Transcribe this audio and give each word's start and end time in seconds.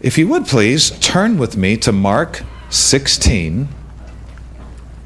If 0.00 0.16
you 0.16 0.28
would 0.28 0.46
please 0.46 0.92
turn 1.00 1.36
with 1.36 1.58
me 1.58 1.76
to 1.78 1.92
Mark 1.92 2.42
16. 2.70 3.68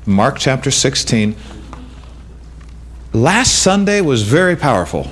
Mark 0.06 0.38
chapter 0.38 0.70
16. 0.70 1.34
Last 3.12 3.60
Sunday 3.60 4.00
was 4.00 4.22
very 4.22 4.54
powerful. 4.54 5.10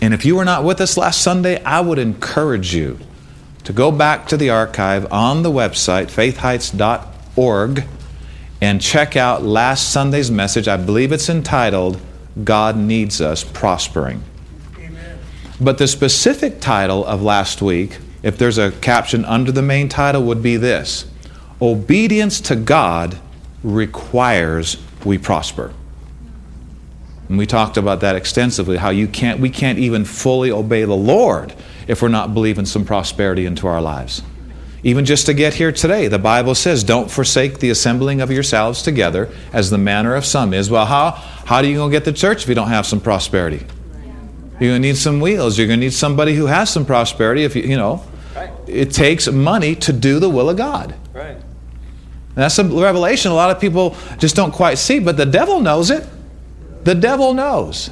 And 0.00 0.14
if 0.14 0.24
you 0.24 0.34
were 0.36 0.46
not 0.46 0.64
with 0.64 0.80
us 0.80 0.96
last 0.96 1.20
Sunday, 1.20 1.62
I 1.62 1.82
would 1.82 1.98
encourage 1.98 2.74
you 2.74 2.98
to 3.64 3.72
go 3.74 3.92
back 3.92 4.26
to 4.28 4.38
the 4.38 4.48
archive 4.48 5.12
on 5.12 5.42
the 5.42 5.50
website, 5.50 6.06
faithheights.org, 6.06 7.84
and 8.62 8.80
check 8.80 9.14
out 9.14 9.42
last 9.42 9.92
Sunday's 9.92 10.30
message. 10.30 10.68
I 10.68 10.78
believe 10.78 11.12
it's 11.12 11.28
entitled, 11.28 12.00
God 12.44 12.78
Needs 12.78 13.20
Us 13.20 13.44
Prospering. 13.44 14.22
But 15.60 15.78
the 15.78 15.86
specific 15.86 16.60
title 16.60 17.04
of 17.04 17.22
last 17.22 17.60
week, 17.60 17.98
if 18.22 18.38
there's 18.38 18.58
a 18.58 18.72
caption 18.72 19.24
under 19.24 19.52
the 19.52 19.62
main 19.62 19.88
title, 19.88 20.22
would 20.24 20.42
be 20.42 20.56
this 20.56 21.06
Obedience 21.60 22.40
to 22.42 22.56
God 22.56 23.18
requires 23.62 24.78
we 25.04 25.18
prosper. 25.18 25.72
And 27.28 27.38
we 27.38 27.46
talked 27.46 27.76
about 27.76 28.00
that 28.00 28.16
extensively, 28.16 28.76
how 28.76 28.90
you 28.90 29.06
can't, 29.06 29.38
we 29.38 29.50
can't 29.50 29.78
even 29.78 30.04
fully 30.04 30.50
obey 30.50 30.84
the 30.84 30.96
Lord 30.96 31.54
if 31.86 32.02
we're 32.02 32.08
not 32.08 32.34
believing 32.34 32.66
some 32.66 32.84
prosperity 32.84 33.46
into 33.46 33.66
our 33.66 33.80
lives. 33.80 34.22
Even 34.82 35.04
just 35.04 35.26
to 35.26 35.34
get 35.34 35.54
here 35.54 35.70
today, 35.70 36.08
the 36.08 36.18
Bible 36.18 36.54
says, 36.54 36.82
Don't 36.82 37.10
forsake 37.10 37.58
the 37.58 37.68
assembling 37.68 38.22
of 38.22 38.30
yourselves 38.30 38.82
together, 38.82 39.28
as 39.52 39.68
the 39.68 39.78
manner 39.78 40.14
of 40.14 40.24
some 40.24 40.54
is. 40.54 40.70
Well, 40.70 40.86
how, 40.86 41.10
how 41.10 41.60
do 41.60 41.68
you 41.68 41.76
going 41.76 41.90
to 41.90 41.96
get 41.96 42.06
the 42.06 42.14
church 42.14 42.42
if 42.42 42.48
you 42.48 42.54
don't 42.54 42.68
have 42.68 42.86
some 42.86 43.00
prosperity? 43.00 43.64
You're 44.60 44.72
going 44.72 44.82
to 44.82 44.88
need 44.88 44.96
some 44.98 45.20
wheels. 45.20 45.56
You're 45.56 45.66
going 45.66 45.80
to 45.80 45.86
need 45.86 45.94
somebody 45.94 46.34
who 46.34 46.46
has 46.46 46.70
some 46.70 46.84
prosperity. 46.84 47.44
If 47.44 47.56
you, 47.56 47.62
you 47.62 47.76
know, 47.76 48.04
right. 48.36 48.50
it 48.66 48.92
takes 48.92 49.26
money 49.26 49.74
to 49.76 49.92
do 49.92 50.18
the 50.18 50.28
will 50.28 50.50
of 50.50 50.58
God. 50.58 50.94
Right. 51.14 51.36
And 51.36 52.36
that's 52.36 52.58
a 52.58 52.64
revelation 52.64 53.32
a 53.32 53.34
lot 53.34 53.50
of 53.50 53.60
people 53.60 53.96
just 54.18 54.36
don't 54.36 54.52
quite 54.52 54.78
see, 54.78 54.98
but 55.00 55.16
the 55.16 55.26
devil 55.26 55.60
knows 55.60 55.90
it. 55.90 56.06
The 56.84 56.94
devil 56.94 57.34
knows 57.34 57.90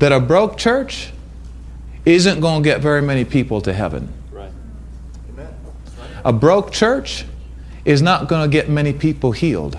that 0.00 0.12
a 0.12 0.20
broke 0.20 0.58
church 0.58 1.12
isn't 2.04 2.40
going 2.40 2.62
to 2.62 2.68
get 2.68 2.80
very 2.80 3.02
many 3.02 3.24
people 3.24 3.60
to 3.60 3.72
heaven. 3.72 4.12
Right. 4.30 4.50
Amen. 5.30 5.54
A 6.24 6.32
broke 6.32 6.72
church 6.72 7.24
is 7.84 8.02
not 8.02 8.28
going 8.28 8.48
to 8.48 8.52
get 8.52 8.68
many 8.68 8.92
people 8.92 9.32
healed. 9.32 9.78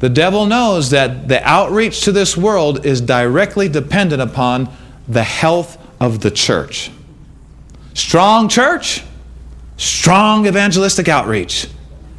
The 0.00 0.08
devil 0.08 0.46
knows 0.46 0.90
that 0.90 1.28
the 1.28 1.42
outreach 1.46 2.02
to 2.02 2.12
this 2.12 2.36
world 2.36 2.84
is 2.84 3.00
directly 3.00 3.68
dependent 3.68 4.20
upon 4.20 4.68
the 5.08 5.22
health 5.22 5.78
of 6.00 6.20
the 6.20 6.30
church. 6.30 6.90
Strong 7.94 8.48
church, 8.48 9.04
strong 9.76 10.46
evangelistic 10.46 11.08
outreach. 11.08 11.68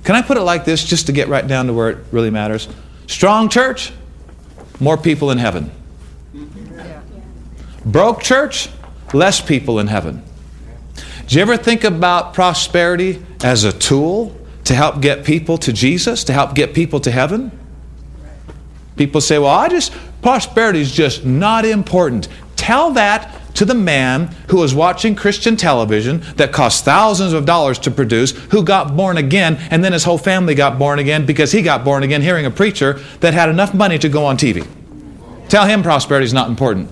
Can 0.03 0.15
I 0.15 0.21
put 0.21 0.37
it 0.37 0.41
like 0.41 0.65
this 0.65 0.83
just 0.83 1.07
to 1.07 1.11
get 1.11 1.27
right 1.27 1.45
down 1.45 1.67
to 1.67 1.73
where 1.73 1.89
it 1.89 1.97
really 2.11 2.29
matters? 2.29 2.67
Strong 3.07 3.49
church, 3.49 3.91
more 4.79 4.97
people 4.97 5.31
in 5.31 5.37
heaven. 5.37 5.71
Broke 7.85 8.23
church, 8.23 8.69
less 9.13 9.41
people 9.41 9.79
in 9.79 9.87
heaven. 9.87 10.23
Do 11.27 11.35
you 11.35 11.41
ever 11.41 11.57
think 11.57 11.83
about 11.83 12.33
prosperity 12.33 13.23
as 13.43 13.63
a 13.63 13.71
tool 13.71 14.35
to 14.63 14.75
help 14.75 15.01
get 15.01 15.25
people 15.25 15.57
to 15.59 15.73
Jesus, 15.73 16.23
to 16.25 16.33
help 16.33 16.55
get 16.55 16.73
people 16.73 16.99
to 17.01 17.11
heaven? 17.11 17.51
People 18.95 19.21
say, 19.21 19.37
well, 19.39 19.49
I 19.49 19.67
just, 19.67 19.93
prosperity 20.21 20.81
is 20.81 20.91
just 20.91 21.25
not 21.25 21.65
important. 21.65 22.27
Tell 22.55 22.91
that 22.91 23.41
to 23.55 23.65
the 23.65 23.73
man 23.73 24.27
who 24.49 24.57
was 24.57 24.73
watching 24.75 25.15
Christian 25.15 25.55
television 25.55 26.21
that 26.35 26.51
cost 26.51 26.83
thousands 26.83 27.33
of 27.33 27.45
dollars 27.45 27.79
to 27.79 27.91
produce, 27.91 28.31
who 28.51 28.63
got 28.63 28.95
born 28.95 29.17
again, 29.17 29.57
and 29.71 29.83
then 29.83 29.93
his 29.93 30.03
whole 30.03 30.17
family 30.17 30.55
got 30.55 30.77
born 30.77 30.99
again 30.99 31.25
because 31.25 31.51
he 31.51 31.61
got 31.61 31.83
born 31.83 32.03
again 32.03 32.21
hearing 32.21 32.45
a 32.45 32.51
preacher 32.51 32.93
that 33.21 33.33
had 33.33 33.49
enough 33.49 33.73
money 33.73 33.97
to 33.97 34.09
go 34.09 34.25
on 34.25 34.37
TV. 34.37 34.67
Tell 35.47 35.65
him 35.65 35.83
prosperity 35.83 36.25
is 36.25 36.33
not 36.33 36.49
important. 36.49 36.89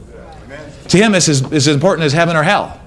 To 0.90 0.98
him, 0.98 1.16
it's 1.16 1.30
as, 1.30 1.52
as 1.52 1.68
important 1.68 2.06
as 2.06 2.14
heaven 2.14 2.36
or 2.36 2.44
hell. 2.44 2.80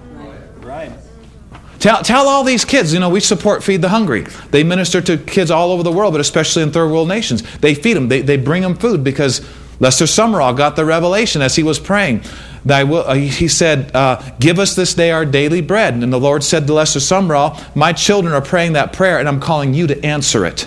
Tell, 1.87 2.03
tell 2.03 2.27
all 2.27 2.43
these 2.43 2.65
kids, 2.65 2.93
you 2.93 2.99
know, 2.99 3.09
we 3.09 3.21
support 3.21 3.63
Feed 3.63 3.81
the 3.81 3.91
Hungry. 3.91 4.27
They 4.51 4.65
minister 4.65 5.01
to 5.03 5.19
kids 5.19 5.53
all 5.53 5.71
over 5.71 5.85
the 5.85 5.93
world, 5.93 6.15
but 6.15 6.21
especially 6.21 6.65
in 6.65 6.73
third 6.73 6.91
world 6.91 7.07
nations. 7.07 7.45
They 7.59 7.77
feed 7.77 7.93
them, 7.93 8.09
they, 8.09 8.23
they 8.23 8.37
bring 8.37 8.63
them 8.63 8.75
food 8.75 9.05
because 9.05 9.49
Lester 9.79 10.07
Sumrall 10.07 10.57
got 10.57 10.75
the 10.75 10.85
revelation 10.85 11.43
as 11.43 11.55
he 11.55 11.63
was 11.63 11.79
praying. 11.79 12.23
Will, 12.65 13.05
uh, 13.07 13.15
he 13.15 13.47
said, 13.47 13.95
uh, 13.95 14.21
Give 14.41 14.59
us 14.59 14.75
this 14.75 14.95
day 14.95 15.13
our 15.13 15.25
daily 15.25 15.61
bread. 15.61 15.95
And 15.95 16.13
the 16.13 16.19
Lord 16.19 16.43
said 16.43 16.67
to 16.67 16.73
Lester 16.73 16.99
Sumrall, 16.99 17.77
My 17.77 17.93
children 17.93 18.35
are 18.35 18.43
praying 18.43 18.73
that 18.73 18.93
prayer, 18.93 19.21
and 19.21 19.29
I'm 19.29 19.39
calling 19.39 19.73
you 19.73 19.87
to 19.87 20.05
answer 20.05 20.45
it. 20.45 20.67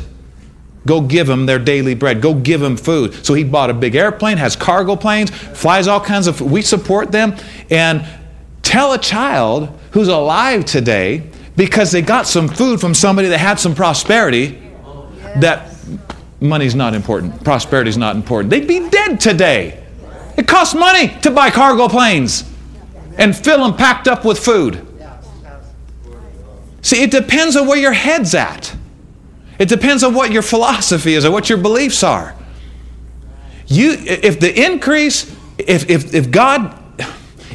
Go 0.87 1.01
give 1.01 1.27
them 1.27 1.47
their 1.47 1.59
daily 1.59 1.95
bread. 1.95 2.21
Go 2.21 2.33
give 2.33 2.61
them 2.61 2.77
food. 2.77 3.25
So 3.25 3.33
he 3.33 3.43
bought 3.43 3.69
a 3.69 3.73
big 3.73 3.95
airplane, 3.95 4.37
has 4.37 4.55
cargo 4.55 4.95
planes, 4.95 5.31
flies 5.31 5.85
all 5.89 5.99
kinds 5.99 6.27
of. 6.27 6.39
We 6.39 6.61
support 6.61 7.11
them. 7.11 7.35
And 7.69 8.05
tell 8.61 8.93
a 8.93 8.97
child 8.97 9.77
who's 9.91 10.07
alive 10.07 10.65
today 10.65 11.23
because 11.55 11.91
they 11.91 12.01
got 12.01 12.27
some 12.27 12.47
food 12.47 12.79
from 12.79 12.93
somebody 12.93 13.27
that 13.29 13.37
had 13.37 13.59
some 13.59 13.75
prosperity 13.75 14.61
that 15.37 15.75
money's 16.41 16.75
not 16.75 16.93
important, 16.93 17.43
prosperity's 17.43 17.97
not 17.97 18.15
important. 18.15 18.49
They'd 18.49 18.67
be 18.67 18.89
dead 18.89 19.19
today. 19.19 19.83
It 20.37 20.47
costs 20.47 20.73
money 20.73 21.09
to 21.21 21.31
buy 21.31 21.49
cargo 21.49 21.89
planes 21.89 22.49
and 23.17 23.35
fill 23.35 23.63
them 23.63 23.75
packed 23.75 24.07
up 24.07 24.23
with 24.23 24.39
food. 24.39 24.85
See, 26.81 27.03
it 27.03 27.11
depends 27.11 27.57
on 27.57 27.67
where 27.67 27.77
your 27.77 27.91
head's 27.91 28.33
at. 28.33 28.73
It 29.59 29.67
depends 29.67 30.03
on 30.03 30.13
what 30.13 30.31
your 30.31 30.41
philosophy 30.41 31.13
is 31.13 31.25
or 31.25 31.31
what 31.31 31.49
your 31.49 31.57
beliefs 31.57 32.03
are. 32.03 32.33
You, 33.67 33.91
if 33.99 34.39
the 34.39 34.65
increase, 34.65 35.29
if, 35.57 35.89
if, 35.89 36.13
if 36.13 36.31
God, 36.31 36.78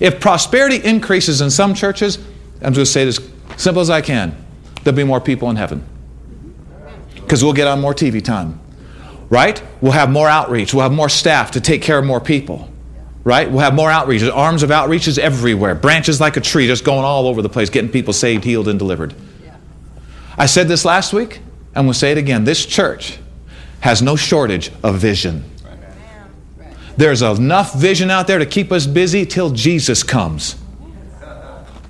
if 0.00 0.20
prosperity 0.20 0.76
increases 0.76 1.40
in 1.40 1.50
some 1.50 1.74
churches, 1.74 2.18
I'm 2.62 2.72
just 2.72 2.74
going 2.74 2.74
to 2.74 2.86
say 2.86 3.04
this 3.04 3.18
as 3.18 3.62
simple 3.62 3.80
as 3.80 3.90
I 3.90 4.00
can. 4.00 4.36
There'll 4.82 4.96
be 4.96 5.04
more 5.04 5.20
people 5.20 5.50
in 5.50 5.56
heaven. 5.56 5.84
Because 7.14 7.42
we'll 7.42 7.52
get 7.52 7.66
on 7.66 7.80
more 7.80 7.94
TV 7.94 8.22
time. 8.22 8.60
Right? 9.30 9.62
We'll 9.80 9.92
have 9.92 10.10
more 10.10 10.28
outreach. 10.28 10.74
We'll 10.74 10.82
have 10.82 10.92
more 10.92 11.08
staff 11.08 11.52
to 11.52 11.60
take 11.60 11.82
care 11.82 11.98
of 11.98 12.04
more 12.04 12.20
people. 12.20 12.68
Right? 13.24 13.50
We'll 13.50 13.60
have 13.60 13.74
more 13.74 13.90
outreach. 13.90 14.22
Arms 14.22 14.62
of 14.62 14.70
outreaches 14.70 15.18
everywhere. 15.18 15.74
Branches 15.74 16.20
like 16.20 16.36
a 16.36 16.40
tree 16.40 16.66
just 16.66 16.84
going 16.84 17.04
all 17.04 17.26
over 17.26 17.40
the 17.40 17.48
place, 17.48 17.70
getting 17.70 17.90
people 17.90 18.12
saved, 18.12 18.44
healed, 18.44 18.68
and 18.68 18.78
delivered. 18.78 19.14
I 20.36 20.46
said 20.46 20.68
this 20.68 20.84
last 20.84 21.12
week. 21.12 21.40
and 21.74 21.86
we'll 21.86 21.94
say 21.94 22.12
it 22.12 22.18
again. 22.18 22.44
This 22.44 22.66
church 22.66 23.18
has 23.80 24.02
no 24.02 24.16
shortage 24.16 24.70
of 24.82 24.96
vision. 24.98 25.44
There's 26.96 27.22
enough 27.22 27.74
vision 27.74 28.10
out 28.10 28.26
there 28.26 28.38
to 28.38 28.46
keep 28.46 28.70
us 28.70 28.86
busy 28.86 29.26
till 29.26 29.50
Jesus 29.50 30.02
comes. 30.02 30.56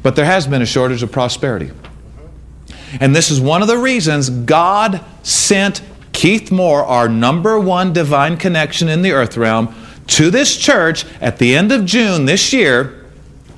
But 0.03 0.17
there 0.17 0.25
has 0.25 0.47
been 0.47 0.63
a 0.63 0.67
shortage 0.67 1.03
of 1.03 1.11
prosperity. 1.11 1.71
And 3.01 3.15
this 3.15 3.31
is 3.31 3.41
one 3.41 3.63
of 3.63 3.69
the 3.69 3.79
reasons 3.79 4.31
God 4.31 5.05
sent 5.23 5.83
Keith 6.13 6.51
Moore, 6.51 6.85
our 6.85 7.09
number 7.09 7.59
one 7.59 7.93
divine 7.93 8.37
connection 8.37 8.89
in 8.89 9.03
the 9.03 9.13
earth 9.13 9.37
realm, 9.37 9.75
to 10.07 10.31
this 10.31 10.57
church 10.57 11.05
at 11.21 11.39
the 11.39 11.57
end 11.57 11.73
of 11.73 11.85
June 11.85 12.27
this 12.27 12.53
year 12.53 13.05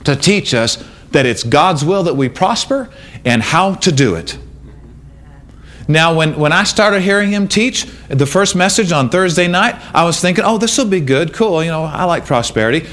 to 0.04 0.16
teach 0.16 0.54
us 0.54 0.82
that 1.10 1.26
it's 1.26 1.42
God's 1.42 1.84
will 1.84 2.04
that 2.04 2.14
we 2.14 2.28
prosper 2.28 2.88
and 3.24 3.42
how 3.42 3.74
to 3.74 3.92
do 3.92 4.14
it. 4.14 4.38
Now, 5.88 6.14
when, 6.14 6.36
when 6.36 6.52
I 6.52 6.64
started 6.64 7.02
hearing 7.02 7.30
him 7.30 7.46
teach 7.46 7.86
the 8.08 8.26
first 8.26 8.56
message 8.56 8.90
on 8.90 9.08
Thursday 9.08 9.46
night, 9.46 9.76
I 9.94 10.04
was 10.04 10.20
thinking, 10.20 10.44
oh, 10.44 10.58
this 10.58 10.76
will 10.78 10.86
be 10.86 11.00
good, 11.00 11.32
cool, 11.32 11.62
you 11.62 11.70
know, 11.70 11.84
I 11.84 12.04
like 12.04 12.26
prosperity. 12.26 12.88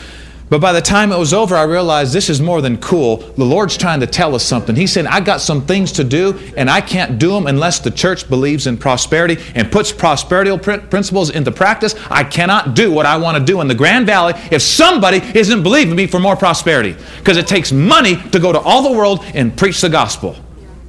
But 0.50 0.62
by 0.62 0.72
the 0.72 0.82
time 0.82 1.12
it 1.12 1.18
was 1.18 1.34
over, 1.34 1.56
I 1.56 1.64
realized 1.64 2.14
this 2.14 2.30
is 2.30 2.40
more 2.40 2.62
than 2.62 2.78
cool. 2.78 3.18
The 3.18 3.44
Lord's 3.44 3.76
trying 3.76 4.02
to 4.02 4.06
tell 4.06 4.36
us 4.36 4.46
something. 4.46 4.76
He 4.76 4.86
said, 4.86 5.08
I 5.08 5.20
got 5.20 5.42
some 5.42 5.66
things 5.66 5.94
to 5.94 6.04
do, 6.04 6.40
and 6.56 6.70
I 6.70 6.80
can't 6.80 7.18
do 7.18 7.32
them 7.32 7.48
unless 7.48 7.80
the 7.80 7.90
church 7.90 8.30
believes 8.30 8.68
in 8.68 8.78
prosperity 8.78 9.38
and 9.56 9.72
puts 9.72 9.92
prosperity 9.92 10.56
principles 10.60 11.32
into 11.32 11.52
practice. 11.52 11.96
I 12.08 12.24
cannot 12.24 12.76
do 12.76 12.92
what 12.92 13.08
I 13.08 13.18
want 13.18 13.40
to 13.40 13.44
do 13.44 13.62
in 13.62 13.68
the 13.68 13.74
Grand 13.74 14.06
Valley 14.06 14.34
if 14.52 14.62
somebody 14.62 15.18
isn't 15.34 15.64
believing 15.64 15.96
me 15.96 16.06
for 16.06 16.20
more 16.20 16.36
prosperity. 16.36 16.96
Because 17.18 17.38
it 17.38 17.48
takes 17.48 17.72
money 17.72 18.18
to 18.30 18.40
go 18.40 18.52
to 18.52 18.60
all 18.60 18.84
the 18.84 18.96
world 18.96 19.26
and 19.34 19.58
preach 19.58 19.82
the 19.82 19.90
gospel. 19.90 20.36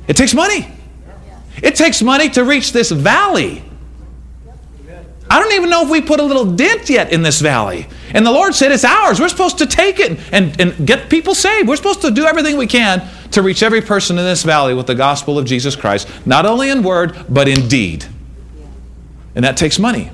It 0.08 0.16
takes 0.18 0.34
money. 0.34 0.73
It 1.62 1.74
takes 1.74 2.02
money 2.02 2.28
to 2.30 2.44
reach 2.44 2.72
this 2.72 2.90
valley. 2.90 3.62
I 5.30 5.40
don't 5.40 5.52
even 5.52 5.70
know 5.70 5.82
if 5.82 5.90
we 5.90 6.00
put 6.00 6.20
a 6.20 6.22
little 6.22 6.44
dent 6.44 6.90
yet 6.90 7.12
in 7.12 7.22
this 7.22 7.40
valley. 7.40 7.86
And 8.12 8.24
the 8.24 8.30
Lord 8.30 8.54
said 8.54 8.72
it's 8.72 8.84
ours. 8.84 9.18
We're 9.18 9.28
supposed 9.28 9.58
to 9.58 9.66
take 9.66 9.98
it 9.98 10.20
and, 10.32 10.60
and 10.60 10.86
get 10.86 11.08
people 11.08 11.34
saved. 11.34 11.66
We're 11.66 11.76
supposed 11.76 12.02
to 12.02 12.10
do 12.10 12.26
everything 12.26 12.56
we 12.56 12.66
can 12.66 13.08
to 13.32 13.42
reach 13.42 13.62
every 13.62 13.80
person 13.80 14.18
in 14.18 14.24
this 14.24 14.42
valley 14.42 14.74
with 14.74 14.86
the 14.86 14.94
gospel 14.94 15.38
of 15.38 15.46
Jesus 15.46 15.74
Christ, 15.74 16.08
not 16.26 16.46
only 16.46 16.70
in 16.70 16.82
word, 16.82 17.26
but 17.28 17.48
in 17.48 17.68
deed. 17.68 18.04
And 19.34 19.44
that 19.44 19.56
takes 19.56 19.78
money. 19.78 20.10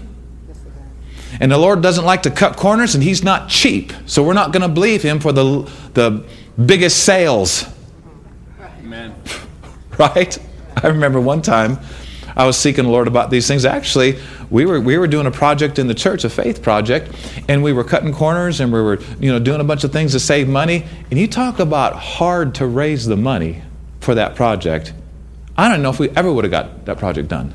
And 1.40 1.50
the 1.50 1.58
Lord 1.58 1.82
doesn't 1.82 2.04
like 2.04 2.22
to 2.22 2.30
cut 2.30 2.56
corners, 2.56 2.94
and 2.94 3.02
He's 3.02 3.22
not 3.22 3.48
cheap. 3.48 3.92
So 4.06 4.22
we're 4.22 4.34
not 4.34 4.52
going 4.52 4.62
to 4.62 4.68
believe 4.68 5.02
Him 5.02 5.20
for 5.20 5.32
the, 5.32 5.70
the 5.94 6.24
biggest 6.64 7.04
sales. 7.04 7.66
Amen. 8.80 9.14
Right? 9.98 10.38
I 10.84 10.88
remember 10.88 11.20
one 11.20 11.42
time 11.42 11.78
I 12.36 12.46
was 12.46 12.56
seeking 12.56 12.84
the 12.84 12.90
Lord 12.90 13.08
about 13.08 13.30
these 13.30 13.46
things. 13.46 13.64
Actually, 13.64 14.18
we 14.50 14.64
were 14.64 14.80
we 14.80 14.96
were 14.98 15.06
doing 15.06 15.26
a 15.26 15.30
project 15.30 15.78
in 15.78 15.88
the 15.88 15.94
church, 15.94 16.24
a 16.24 16.30
faith 16.30 16.62
project, 16.62 17.12
and 17.48 17.62
we 17.62 17.72
were 17.72 17.84
cutting 17.84 18.12
corners 18.12 18.60
and 18.60 18.72
we 18.72 18.80
were 18.80 19.00
you 19.18 19.30
know 19.30 19.38
doing 19.38 19.60
a 19.60 19.64
bunch 19.64 19.84
of 19.84 19.92
things 19.92 20.12
to 20.12 20.20
save 20.20 20.48
money. 20.48 20.84
And 21.10 21.18
you 21.18 21.26
talk 21.26 21.58
about 21.58 21.94
hard 21.96 22.54
to 22.56 22.66
raise 22.66 23.06
the 23.06 23.16
money 23.16 23.62
for 24.00 24.14
that 24.14 24.36
project. 24.36 24.92
I 25.56 25.68
don't 25.68 25.82
know 25.82 25.90
if 25.90 25.98
we 25.98 26.08
ever 26.10 26.32
would 26.32 26.44
have 26.44 26.50
got 26.50 26.86
that 26.86 26.98
project 26.98 27.28
done. 27.28 27.54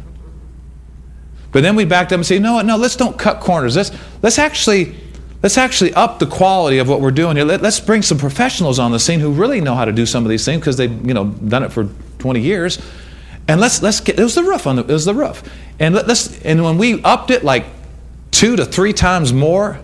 But 1.52 1.64
then 1.64 1.76
we 1.76 1.86
backed 1.86 2.12
up 2.12 2.18
and 2.18 2.26
said, 2.26 2.42
no, 2.42 2.62
no, 2.62 2.76
let's 2.76 2.98
don't 2.98 3.18
cut 3.18 3.40
corners. 3.40 3.78
Let's 3.78 3.92
let's 4.22 4.38
actually 4.38 4.94
let's 5.42 5.58
actually 5.58 5.94
up 5.94 6.20
the 6.20 6.26
quality 6.26 6.80
of 6.80 6.90
what 6.90 7.02
we're 7.02 7.12
doing 7.12 7.38
here. 7.38 7.46
Let, 7.46 7.64
us 7.64 7.80
bring 7.80 8.02
some 8.02 8.18
professionals 8.18 8.78
on 8.78 8.92
the 8.92 9.00
scene 9.00 9.22
who 9.22 9.32
really 9.32 9.62
know 9.62 9.74
how 9.74 9.86
to 9.86 9.94
do 9.94 10.06
some 10.06 10.26
of 10.26 10.30
these 10.30 10.44
things 10.44 10.60
because 10.60 10.76
they've 10.76 11.08
you 11.08 11.14
know 11.14 11.26
done 11.26 11.64
it 11.64 11.72
for 11.72 11.90
20 12.20 12.42
years. 12.42 12.80
And 13.48 13.62
let's 13.62 13.82
let's 13.82 14.00
get 14.00 14.20
it 14.20 14.24
was 14.24 14.36
the 14.36 14.44
roof 14.44 14.66
on 14.66 14.76
the 14.76 14.82
it 14.84 14.88
was 14.92 15.06
the 15.06 15.14
roof. 15.14 15.44
And 15.80 15.94
let, 15.94 16.10
us 16.10 16.42
and 16.42 16.64
when 16.64 16.78
we 16.78 17.02
upped 17.04 17.32
it 17.32 17.44
like 17.44 17.66
two 18.32 18.56
to 18.56 18.66
three 18.66 18.94
times 18.94 19.34
more, 19.34 19.80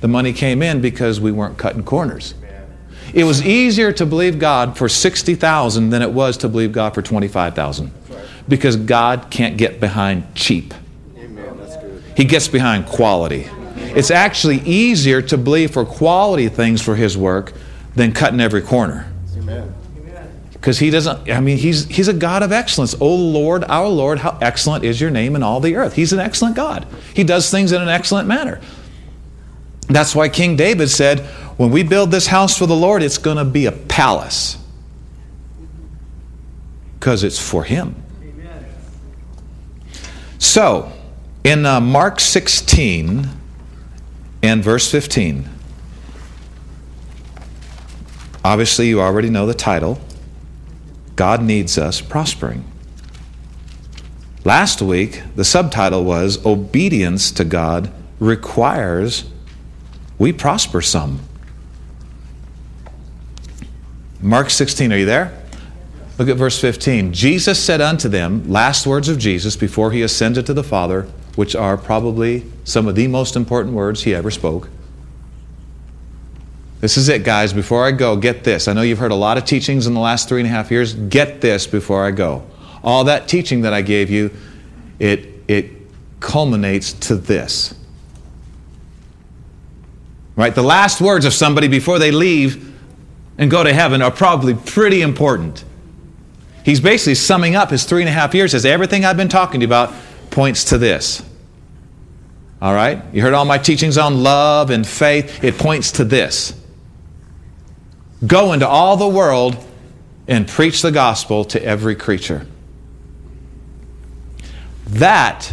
the 0.00 0.08
money 0.08 0.32
came 0.32 0.62
in 0.62 0.80
because 0.80 1.20
we 1.20 1.32
weren't 1.32 1.58
cutting 1.58 1.82
corners. 1.82 2.34
It 3.14 3.24
was 3.24 3.44
easier 3.46 3.92
to 3.92 4.04
believe 4.04 4.38
God 4.38 4.76
for 4.76 4.88
60,000 4.88 5.90
than 5.90 6.02
it 6.02 6.10
was 6.10 6.36
to 6.38 6.48
believe 6.48 6.72
God 6.72 6.94
for 6.94 7.02
25,000. 7.02 7.90
Because 8.48 8.76
God 8.76 9.28
can't 9.30 9.56
get 9.56 9.80
behind 9.80 10.34
cheap. 10.34 10.74
He 12.16 12.24
gets 12.24 12.48
behind 12.48 12.86
quality. 12.86 13.48
It's 13.76 14.10
actually 14.10 14.58
easier 14.60 15.22
to 15.22 15.38
believe 15.38 15.70
for 15.70 15.84
quality 15.84 16.48
things 16.48 16.82
for 16.82 16.96
his 16.96 17.16
work 17.16 17.52
than 17.94 18.12
cutting 18.12 18.40
every 18.40 18.62
corner. 18.62 19.10
Because 20.56 20.78
he 20.78 20.90
doesn't 20.90 21.30
i 21.30 21.38
mean 21.38 21.58
he's 21.58 21.86
he's 21.86 22.08
a 22.08 22.14
god 22.14 22.42
of 22.42 22.50
excellence. 22.50 22.94
Oh 23.00 23.14
lord 23.14 23.62
our 23.64 23.88
lord 23.88 24.18
how 24.18 24.38
excellent 24.40 24.84
is 24.84 25.00
your 25.00 25.10
name 25.10 25.36
in 25.36 25.42
all 25.42 25.60
the 25.60 25.76
earth. 25.76 25.94
He's 25.94 26.12
an 26.12 26.18
excellent 26.18 26.56
god. 26.56 26.86
He 27.14 27.24
does 27.24 27.50
things 27.50 27.72
in 27.72 27.80
an 27.80 27.88
excellent 27.88 28.26
manner. 28.26 28.60
That's 29.88 30.14
why 30.14 30.28
king 30.28 30.56
david 30.56 30.88
said 30.88 31.20
when 31.56 31.70
we 31.70 31.82
build 31.82 32.10
this 32.10 32.26
house 32.26 32.56
for 32.58 32.66
the 32.66 32.74
lord 32.74 33.02
it's 33.02 33.18
going 33.18 33.36
to 33.36 33.44
be 33.44 33.66
a 33.66 33.72
palace. 33.72 34.58
Because 36.98 37.22
it's 37.22 37.38
for 37.38 37.62
him. 37.62 38.02
So 40.38 40.92
in 41.44 41.64
uh, 41.64 41.80
mark 41.80 42.18
16 42.18 43.28
and 44.42 44.64
verse 44.64 44.90
15 44.90 45.48
obviously 48.44 48.88
you 48.88 49.00
already 49.00 49.30
know 49.30 49.46
the 49.46 49.54
title 49.54 50.00
God 51.16 51.42
needs 51.42 51.78
us 51.78 52.00
prospering. 52.00 52.64
Last 54.44 54.80
week, 54.80 55.22
the 55.34 55.44
subtitle 55.44 56.04
was 56.04 56.44
Obedience 56.46 57.32
to 57.32 57.44
God 57.44 57.90
requires 58.20 59.24
we 60.18 60.32
prosper 60.32 60.80
some. 60.80 61.20
Mark 64.20 64.50
16, 64.50 64.92
are 64.92 64.98
you 64.98 65.04
there? 65.04 65.36
Look 66.18 66.28
at 66.28 66.36
verse 66.36 66.58
15. 66.58 67.12
Jesus 67.12 67.62
said 67.62 67.80
unto 67.80 68.08
them, 68.08 68.48
last 68.50 68.86
words 68.86 69.08
of 69.08 69.18
Jesus 69.18 69.56
before 69.56 69.92
he 69.92 70.00
ascended 70.02 70.46
to 70.46 70.54
the 70.54 70.64
Father, 70.64 71.02
which 71.34 71.54
are 71.54 71.76
probably 71.76 72.50
some 72.64 72.88
of 72.88 72.94
the 72.94 73.08
most 73.08 73.36
important 73.36 73.74
words 73.74 74.04
he 74.04 74.14
ever 74.14 74.30
spoke. 74.30 74.68
This 76.80 76.96
is 76.96 77.08
it, 77.08 77.24
guys. 77.24 77.52
Before 77.52 77.84
I 77.84 77.90
go, 77.90 78.16
get 78.16 78.44
this. 78.44 78.68
I 78.68 78.72
know 78.72 78.82
you've 78.82 78.98
heard 78.98 79.10
a 79.10 79.16
lot 79.16 79.38
of 79.38 79.44
teachings 79.44 79.86
in 79.86 79.94
the 79.94 80.00
last 80.00 80.28
three 80.28 80.40
and 80.40 80.46
a 80.46 80.50
half 80.50 80.70
years. 80.70 80.94
Get 80.94 81.40
this 81.40 81.66
before 81.66 82.04
I 82.04 82.10
go. 82.10 82.46
All 82.84 83.04
that 83.04 83.28
teaching 83.28 83.62
that 83.62 83.72
I 83.72 83.82
gave 83.82 84.10
you, 84.10 84.30
it, 84.98 85.28
it 85.48 85.70
culminates 86.20 86.92
to 86.92 87.16
this. 87.16 87.74
Right? 90.36 90.54
The 90.54 90.62
last 90.62 91.00
words 91.00 91.24
of 91.24 91.32
somebody 91.32 91.66
before 91.66 91.98
they 91.98 92.10
leave 92.10 92.74
and 93.38 93.50
go 93.50 93.64
to 93.64 93.72
heaven 93.72 94.02
are 94.02 94.10
probably 94.10 94.54
pretty 94.54 95.00
important. 95.00 95.64
He's 96.62 96.80
basically 96.80 97.14
summing 97.14 97.56
up 97.56 97.70
his 97.70 97.84
three 97.84 98.02
and 98.02 98.08
a 98.08 98.12
half 98.12 98.34
years 98.34 98.54
as 98.54 98.66
everything 98.66 99.04
I've 99.04 99.16
been 99.16 99.28
talking 99.28 99.60
to 99.60 99.64
you 99.64 99.68
about 99.68 99.94
points 100.30 100.64
to 100.64 100.78
this. 100.78 101.22
All 102.60 102.74
right? 102.74 103.02
You 103.14 103.22
heard 103.22 103.34
all 103.34 103.44
my 103.44 103.58
teachings 103.58 103.96
on 103.96 104.22
love 104.22 104.70
and 104.70 104.86
faith. 104.86 105.42
It 105.42 105.56
points 105.58 105.92
to 105.92 106.04
this. 106.04 106.52
Go 108.26 108.52
into 108.52 108.66
all 108.66 108.96
the 108.96 109.08
world 109.08 109.56
and 110.28 110.48
preach 110.48 110.82
the 110.82 110.90
gospel 110.90 111.44
to 111.46 111.62
every 111.62 111.94
creature. 111.94 112.46
That 114.88 115.52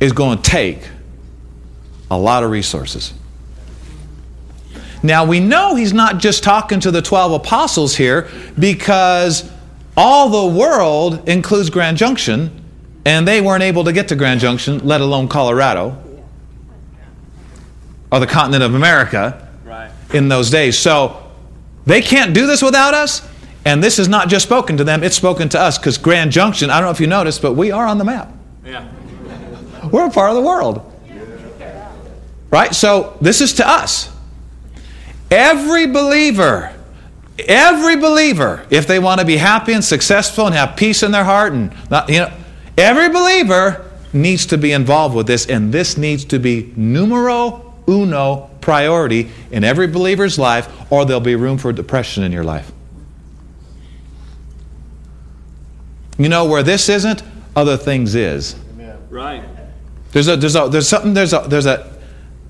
is 0.00 0.12
going 0.12 0.38
to 0.38 0.50
take 0.50 0.80
a 2.10 2.18
lot 2.18 2.44
of 2.44 2.50
resources. 2.50 3.14
Now, 5.02 5.24
we 5.24 5.40
know 5.40 5.74
he's 5.74 5.92
not 5.92 6.18
just 6.18 6.42
talking 6.42 6.80
to 6.80 6.90
the 6.90 7.02
12 7.02 7.32
apostles 7.32 7.96
here 7.96 8.28
because 8.58 9.50
all 9.96 10.28
the 10.28 10.58
world 10.58 11.28
includes 11.28 11.70
Grand 11.70 11.96
Junction, 11.96 12.64
and 13.04 13.26
they 13.26 13.40
weren't 13.40 13.62
able 13.62 13.84
to 13.84 13.92
get 13.92 14.08
to 14.08 14.16
Grand 14.16 14.40
Junction, 14.40 14.86
let 14.86 15.00
alone 15.00 15.28
Colorado 15.28 16.02
or 18.10 18.20
the 18.20 18.26
continent 18.26 18.62
of 18.62 18.74
America 18.74 19.48
right. 19.64 19.90
in 20.12 20.28
those 20.28 20.50
days. 20.50 20.78
So 20.78 21.25
they 21.86 22.02
can't 22.02 22.34
do 22.34 22.46
this 22.46 22.60
without 22.62 22.92
us. 22.92 23.26
And 23.64 23.82
this 23.82 23.98
is 23.98 24.08
not 24.08 24.28
just 24.28 24.44
spoken 24.44 24.76
to 24.76 24.84
them, 24.84 25.02
it's 25.02 25.16
spoken 25.16 25.48
to 25.48 25.60
us 25.60 25.76
because 25.76 25.98
Grand 25.98 26.30
Junction, 26.30 26.70
I 26.70 26.74
don't 26.74 26.86
know 26.86 26.92
if 26.92 27.00
you 27.00 27.08
noticed, 27.08 27.42
but 27.42 27.54
we 27.54 27.72
are 27.72 27.86
on 27.86 27.98
the 27.98 28.04
map. 28.04 28.32
Yeah. 28.64 28.88
We're 29.90 30.06
a 30.06 30.10
part 30.10 30.30
of 30.30 30.36
the 30.36 30.42
world. 30.42 30.92
Right? 32.50 32.74
So 32.74 33.16
this 33.20 33.40
is 33.40 33.54
to 33.54 33.68
us. 33.68 34.12
Every 35.32 35.86
believer, 35.86 36.72
every 37.40 37.96
believer, 37.96 38.64
if 38.70 38.86
they 38.86 39.00
want 39.00 39.20
to 39.20 39.26
be 39.26 39.36
happy 39.36 39.72
and 39.72 39.84
successful 39.84 40.46
and 40.46 40.54
have 40.54 40.76
peace 40.76 41.02
in 41.02 41.10
their 41.10 41.24
heart, 41.24 41.52
and 41.52 41.74
not, 41.90 42.08
you 42.08 42.20
know, 42.20 42.32
every 42.78 43.08
believer 43.08 43.90
needs 44.12 44.46
to 44.46 44.58
be 44.58 44.70
involved 44.70 45.16
with 45.16 45.26
this, 45.26 45.46
and 45.46 45.72
this 45.72 45.96
needs 45.96 46.24
to 46.26 46.38
be 46.38 46.72
numero 46.76 47.74
uno 47.88 48.48
priority 48.66 49.30
in 49.52 49.62
every 49.62 49.86
believer's 49.86 50.40
life, 50.40 50.68
or 50.90 51.04
there'll 51.04 51.20
be 51.20 51.36
room 51.36 51.56
for 51.56 51.72
depression 51.72 52.24
in 52.24 52.32
your 52.32 52.42
life. 52.42 52.72
You 56.18 56.28
know 56.28 56.46
where 56.46 56.64
this 56.64 56.88
isn't, 56.88 57.22
other 57.54 57.76
things 57.76 58.16
is. 58.16 58.56
Right. 59.08 59.44
There's 60.10 60.26
a 60.26 60.36
there's 60.36 60.56
a 60.56 60.68
there's 60.68 60.88
something 60.88 61.14
there's 61.14 61.32
a 61.32 61.46
there's 61.46 61.66
a 61.66 61.96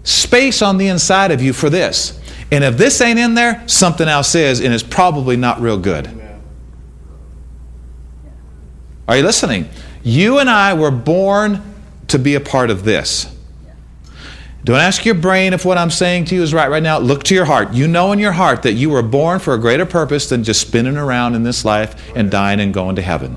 space 0.05 0.62
on 0.62 0.79
the 0.79 0.88
inside 0.88 1.33
of 1.33 1.43
you 1.43 1.52
for 1.52 1.69
this. 1.69 2.19
And 2.50 2.64
if 2.64 2.79
this 2.79 2.99
ain't 3.02 3.19
in 3.19 3.35
there, 3.35 3.62
something 3.69 4.09
else 4.09 4.35
is, 4.35 4.61
and 4.61 4.73
it's 4.73 4.83
probably 4.83 5.37
not 5.37 5.61
real 5.61 5.79
good. 5.79 6.09
Are 9.07 9.19
you 9.19 9.23
listening? 9.23 9.69
You 10.02 10.38
and 10.38 10.49
I 10.49 10.73
were 10.73 10.91
born 10.91 11.62
to 12.09 12.19
be 12.19 12.37
a 12.37 12.41
part 12.41 12.71
of 12.71 12.85
this. 12.85 13.36
Don't 14.67 14.81
ask 14.81 15.05
your 15.05 15.15
brain 15.15 15.53
if 15.53 15.65
what 15.65 15.79
I'm 15.79 15.93
saying 15.93 16.25
to 16.25 16.35
you 16.35 16.43
is 16.43 16.53
right 16.53 16.69
right 16.69 16.83
now. 16.83 16.99
Look 16.99 17.23
to 17.25 17.37
your 17.37 17.45
heart. 17.45 17.73
You 17.73 17.87
know 17.87 18.11
in 18.11 18.19
your 18.19 18.33
heart 18.33 18.65
that 18.65 18.73
you 18.73 18.91
were 18.91 19.01
born 19.01 19.39
for 19.39 19.55
a 19.55 19.59
greater 19.59 19.87
purpose 19.87 20.29
than 20.29 20.43
just 20.43 20.61
spinning 20.61 20.97
around 20.97 21.37
in 21.37 21.45
this 21.45 21.65
life 21.65 21.95
and 22.17 22.33
dying 22.33 22.59
and 22.59 22.75
going 22.75 22.97
to 22.97 23.03
heaven. 23.03 23.37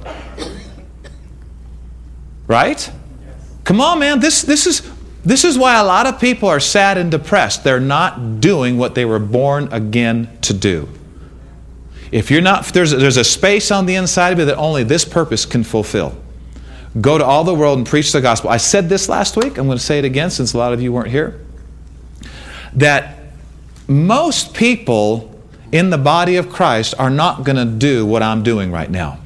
Right? 2.48 2.92
Come 3.64 3.80
on, 3.80 4.00
man. 4.00 4.20
This, 4.22 4.42
this, 4.42 4.66
is, 4.66 4.92
this 5.24 5.46
is 5.46 5.56
why 5.56 5.80
a 5.80 5.84
lot 5.84 6.08
of 6.08 6.20
people 6.20 6.50
are 6.50 6.60
sad 6.60 6.98
and 6.98 7.12
depressed. 7.12 7.64
They're 7.64 7.80
not 7.80 8.42
doing 8.42 8.80
what 8.80 8.96
they 8.96 9.06
were 9.06 9.20
born 9.20 9.72
again 9.72 10.36
to 10.42 10.54
do. 10.56 10.90
If 12.12 12.32
you're 12.32 12.42
not, 12.42 12.66
there's, 12.74 12.90
there's 12.90 13.18
a 13.18 13.24
space 13.24 13.70
on 13.70 13.86
the 13.86 13.94
inside 13.94 14.34
of 14.34 14.40
you 14.40 14.46
that 14.46 14.58
only 14.58 14.84
this 14.84 15.06
purpose 15.06 15.46
can 15.46 15.64
fulfill. 15.64 16.18
Go 17.00 17.17
to 17.17 17.25
all 17.25 17.43
the 17.43 17.53
world 17.53 17.77
and 17.77 17.88
preach 17.88 18.12
the 18.12 18.22
gospel. 18.22 18.50
I 18.50 18.58
said 18.58 18.89
this 18.89 19.10
last 19.10 19.38
week. 19.38 19.58
I'm 19.58 19.67
going 19.67 19.77
to 19.77 19.84
say 19.84 20.00
it 20.00 20.05
again 20.05 20.31
since 20.31 20.53
a 20.53 20.58
lot 20.58 20.74
of 20.74 20.81
you 20.81 20.91
weren't 20.91 21.10
here. 21.10 21.39
That 22.74 23.17
most 23.88 24.53
people 24.53 25.39
in 25.72 25.91
the 25.91 25.98
body 25.98 26.38
of 26.38 26.50
Christ 26.50 26.96
are 26.98 27.10
not 27.10 27.43
going 27.43 27.58
to 27.58 27.65
do 27.65 28.05
what 28.05 28.24
I'm 28.24 28.41
doing 28.41 28.72
right 28.72 28.89
now. 28.89 29.19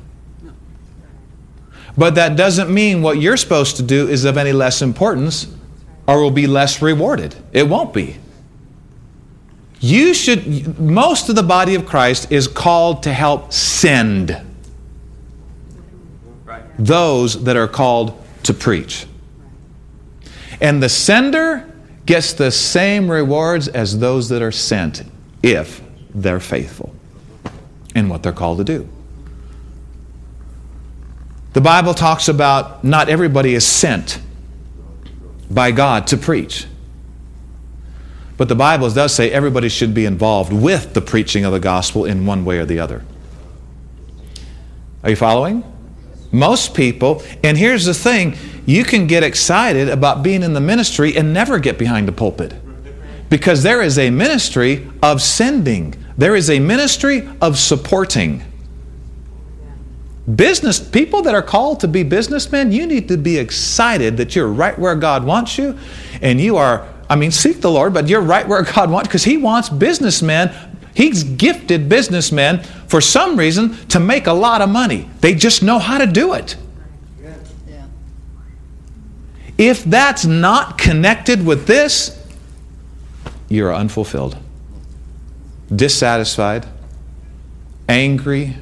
But 1.98 2.16
that 2.16 2.36
doesn't 2.36 2.74
mean 2.74 3.02
what 3.02 3.20
you're 3.20 3.38
supposed 3.38 3.78
to 3.78 3.84
do 3.84 4.10
is 4.10 4.26
of 4.26 4.38
any 4.38 4.52
less 4.52 4.82
importance 4.82 5.48
or 6.08 6.22
will 6.22 6.32
be 6.32 6.48
less 6.48 6.82
rewarded. 6.82 7.36
It 7.54 7.70
won't 7.70 7.94
be. 7.94 8.18
You 9.80 10.14
should, 10.14 10.80
most 10.80 11.30
of 11.30 11.36
the 11.36 11.44
body 11.44 11.76
of 11.76 11.86
Christ 11.86 12.32
is 12.32 12.48
called 12.48 13.04
to 13.04 13.14
help 13.14 13.54
send 13.54 14.36
those 16.78 17.44
that 17.44 17.56
are 17.56 17.68
called 17.68 18.22
to 18.44 18.54
preach. 18.54 19.06
And 20.62 20.82
the 20.82 20.90
sender 20.90 21.70
gets 22.06 22.34
the 22.34 22.52
same 22.52 23.10
rewards 23.10 23.68
as 23.68 24.00
those 24.00 24.30
that 24.30 24.42
are 24.42 24.52
sent 24.52 25.04
if 25.42 25.82
they're 26.14 26.40
faithful. 26.40 26.94
in 27.96 28.10
what 28.10 28.24
they're 28.24 28.32
called 28.34 28.58
to 28.58 28.64
do. 28.64 28.90
The 31.54 31.62
Bible 31.62 31.94
talks 31.94 32.28
about 32.28 32.84
not 32.84 33.10
everybody 33.10 33.54
is 33.54 33.66
sent 33.66 34.20
by 35.52 35.72
God 35.72 36.08
to 36.08 36.18
preach. 36.18 36.66
But 38.38 38.50
the 38.50 38.56
Bible 38.56 38.90
does 38.90 39.14
say 39.14 39.30
everybody 39.30 39.70
should 39.70 39.94
be 39.94 40.06
involved 40.06 40.52
with 40.52 40.96
the 40.96 41.02
preaching 41.02 41.46
of 41.46 41.54
the 41.54 41.60
gospel 41.60 42.06
in 42.06 42.26
one 42.26 42.46
way 42.46 42.58
or 42.58 42.66
the 42.66 42.80
other. 42.80 43.06
Are 45.04 45.12
you 45.12 45.16
following? 45.16 45.64
Most 46.34 46.74
people, 46.74 47.22
and 47.44 47.58
here's 47.58 47.86
the 47.86 47.94
thing 47.94 48.36
you 48.66 48.84
can 48.84 49.06
get 49.08 49.24
excited 49.24 49.88
about 49.88 50.24
being 50.24 50.42
in 50.42 50.54
the 50.54 50.60
ministry 50.60 51.16
and 51.16 51.32
never 51.32 51.60
get 51.60 51.78
behind 51.78 52.08
the 52.08 52.12
pulpit. 52.12 52.56
Because 53.30 53.62
there 53.62 53.82
is 53.82 54.00
a 54.00 54.10
ministry 54.10 54.90
of 55.02 55.22
sending, 55.22 55.96
there 56.18 56.36
is 56.36 56.50
a 56.50 56.60
ministry 56.60 57.30
of 57.40 57.60
supporting. 57.60 58.44
Business 60.36 60.80
people 60.80 61.22
that 61.22 61.36
are 61.36 61.42
called 61.42 61.82
to 61.82 61.88
be 61.88 62.02
businessmen, 62.02 62.72
you 62.72 62.88
need 62.88 63.08
to 63.10 63.18
be 63.18 63.38
excited 63.38 64.18
that 64.18 64.36
you're 64.36 64.48
right 64.48 64.78
where 64.80 64.96
God 64.96 65.26
wants 65.26 65.58
you 65.58 65.78
and 66.22 66.42
you 66.42 66.58
are 66.58 66.88
I 67.10 67.16
mean 67.16 67.32
seek 67.32 67.62
the 67.62 67.70
Lord, 67.70 67.94
but 67.94 68.08
you're 68.08 68.22
right 68.22 68.48
where 68.48 68.64
God 68.76 68.90
wants 68.90 69.08
because 69.08 69.24
he 69.24 69.38
wants 69.38 69.70
businessmen 69.70 70.52
He's 70.94 71.24
gifted 71.24 71.90
businessmen 71.90 72.64
for 72.88 73.02
some 73.02 73.38
reason 73.38 73.76
to 73.88 74.00
make 74.00 74.28
a 74.28 74.34
lot 74.34 74.62
of 74.62 74.70
money. 74.70 75.10
They 75.22 75.34
just 75.34 75.64
know 75.64 75.80
how 75.80 75.98
to 75.98 76.06
do 76.06 76.34
it. 76.34 76.56
If 79.58 79.84
that's 79.84 80.26
not 80.26 80.78
connected 80.78 81.46
with 81.46 81.68
this, 81.68 82.20
you're 83.50 83.74
unfulfilled, 83.74 84.38
dissatisfied, 85.74 86.66
angry. 87.88 88.58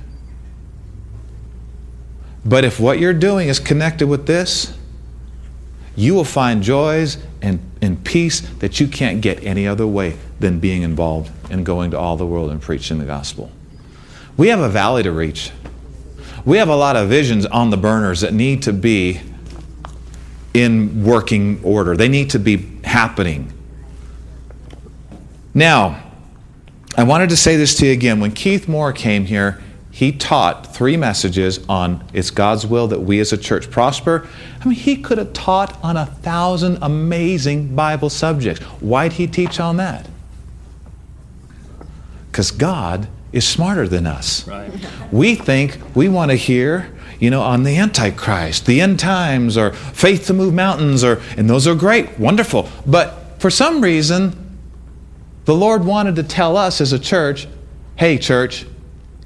But 2.46 2.66
if 2.66 2.80
what 2.80 3.00
you're 3.00 3.14
doing 3.14 3.48
is 3.48 3.60
connected 3.60 4.08
with 4.08 4.28
this, 4.28 4.78
you 5.96 6.14
will 6.14 6.26
find 6.26 6.62
joys 6.62 7.18
and, 7.42 7.60
and 7.82 8.04
peace 8.04 8.42
that 8.60 8.80
you 8.80 8.88
can't 8.88 9.22
get 9.22 9.44
any 9.44 9.68
other 9.68 9.88
way 9.88 10.18
than 10.42 10.60
being 10.60 10.82
involved 10.82 11.32
and 11.50 11.66
going 11.66 11.92
to 11.92 12.00
all 12.00 12.18
the 12.18 12.26
world 12.26 12.52
and 12.52 12.62
preaching 12.62 13.00
the 13.00 13.06
gospel. 13.06 13.52
We 14.38 14.50
have 14.50 14.60
a 14.60 14.70
valley 14.70 15.04
to 15.04 15.12
reach. 15.12 15.52
We 16.46 16.58
have 16.58 16.70
a 16.70 16.76
lot 16.76 16.96
of 16.96 17.10
visions 17.10 17.46
on 17.46 17.70
the 17.70 17.78
burners 17.78 18.22
that 18.22 18.34
need 18.34 18.64
to 18.64 18.74
be 18.74 19.22
in 20.54 21.06
working 21.06 21.64
order, 21.64 21.96
they 21.96 22.10
need 22.10 22.32
to 22.32 22.40
be 22.40 22.58
happening. 22.84 23.54
Now, 25.54 26.04
I 26.98 27.04
wanted 27.04 27.30
to 27.30 27.38
say 27.38 27.56
this 27.56 27.76
to 27.76 27.86
you 27.86 27.94
again. 27.94 28.20
When 28.20 28.32
Keith 28.32 28.68
Moore 28.68 28.92
came 28.92 29.26
here, 29.26 29.62
he 29.92 30.12
taught 30.12 30.74
three 30.74 30.98
messages 30.98 31.60
on 31.70 32.04
it's 32.14 32.32
God's 32.32 32.66
will 32.66 32.88
that 32.88 33.02
we 33.02 33.20
as 33.20 33.32
a 33.34 33.38
church 33.38 33.70
prosper. 33.70 34.28
I 34.60 34.66
mean, 34.66 34.76
he 34.76 34.98
could 34.98 35.18
have 35.18 35.34
taught 35.34 35.82
on 35.84 35.98
a 35.98 36.06
thousand 36.06 36.80
amazing 36.82 37.76
Bible 37.76 38.10
subjects. 38.10 38.64
Why'd 38.82 39.14
he 39.14 39.28
teach 39.28 39.60
on 39.60 39.78
that? 39.78 40.08
Because 42.32 42.52
God 42.52 43.08
is 43.32 43.48
smarter 43.48 43.88
than 43.88 44.08
us. 44.08 44.48
Right. 44.48 44.72
We 45.12 45.36
think 45.36 45.78
we 45.96 46.10
want 46.10 46.32
to 46.32 46.38
hear, 46.38 46.92
you 47.20 47.30
know, 47.30 47.42
on 47.42 47.64
the 47.64 47.78
Antichrist, 47.78 48.66
the 48.66 48.82
end 48.82 49.00
times, 49.00 49.58
or 49.58 49.74
faith 49.74 50.28
to 50.28 50.34
move 50.34 50.54
mountains, 50.54 51.04
or 51.04 51.22
and 51.38 51.50
those 51.50 51.68
are 51.68 51.76
great, 51.76 52.20
wonderful. 52.20 52.70
But 52.86 53.40
for 53.40 53.50
some 53.50 53.82
reason, 53.82 54.58
the 55.46 55.56
Lord 55.56 55.86
wanted 55.86 56.16
to 56.18 56.24
tell 56.24 56.58
us 56.58 56.82
as 56.82 56.94
a 56.94 57.00
church, 57.00 57.48
hey, 57.96 58.18
church, 58.18 58.66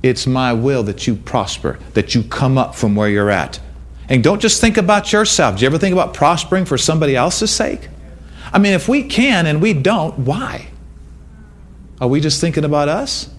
it's 0.04 0.28
my 0.28 0.54
will 0.54 0.84
that 0.84 1.08
you 1.08 1.16
prosper, 1.16 1.80
that 1.94 2.14
you 2.14 2.24
come 2.24 2.58
up 2.58 2.76
from 2.76 2.96
where 2.96 3.10
you're 3.10 3.32
at. 3.32 3.60
And 4.08 4.24
don't 4.24 4.40
just 4.40 4.62
think 4.62 4.78
about 4.78 5.12
yourself. 5.12 5.58
Do 5.58 5.62
you 5.62 5.68
ever 5.68 5.80
think 5.80 5.94
about 5.94 6.14
prospering 6.14 6.66
for 6.66 6.78
somebody 6.78 7.16
else's 7.16 7.50
sake? 7.50 7.90
I 8.54 8.60
mean, 8.60 8.74
if 8.74 8.88
we 8.88 9.04
can 9.04 9.48
and 9.48 9.62
we 9.62 9.74
don't, 9.74 10.20
why? 10.20 10.68
Are 12.00 12.08
we 12.08 12.20
just 12.20 12.42
thinking 12.42 12.66
about 12.66 12.90
us? 12.90 13.30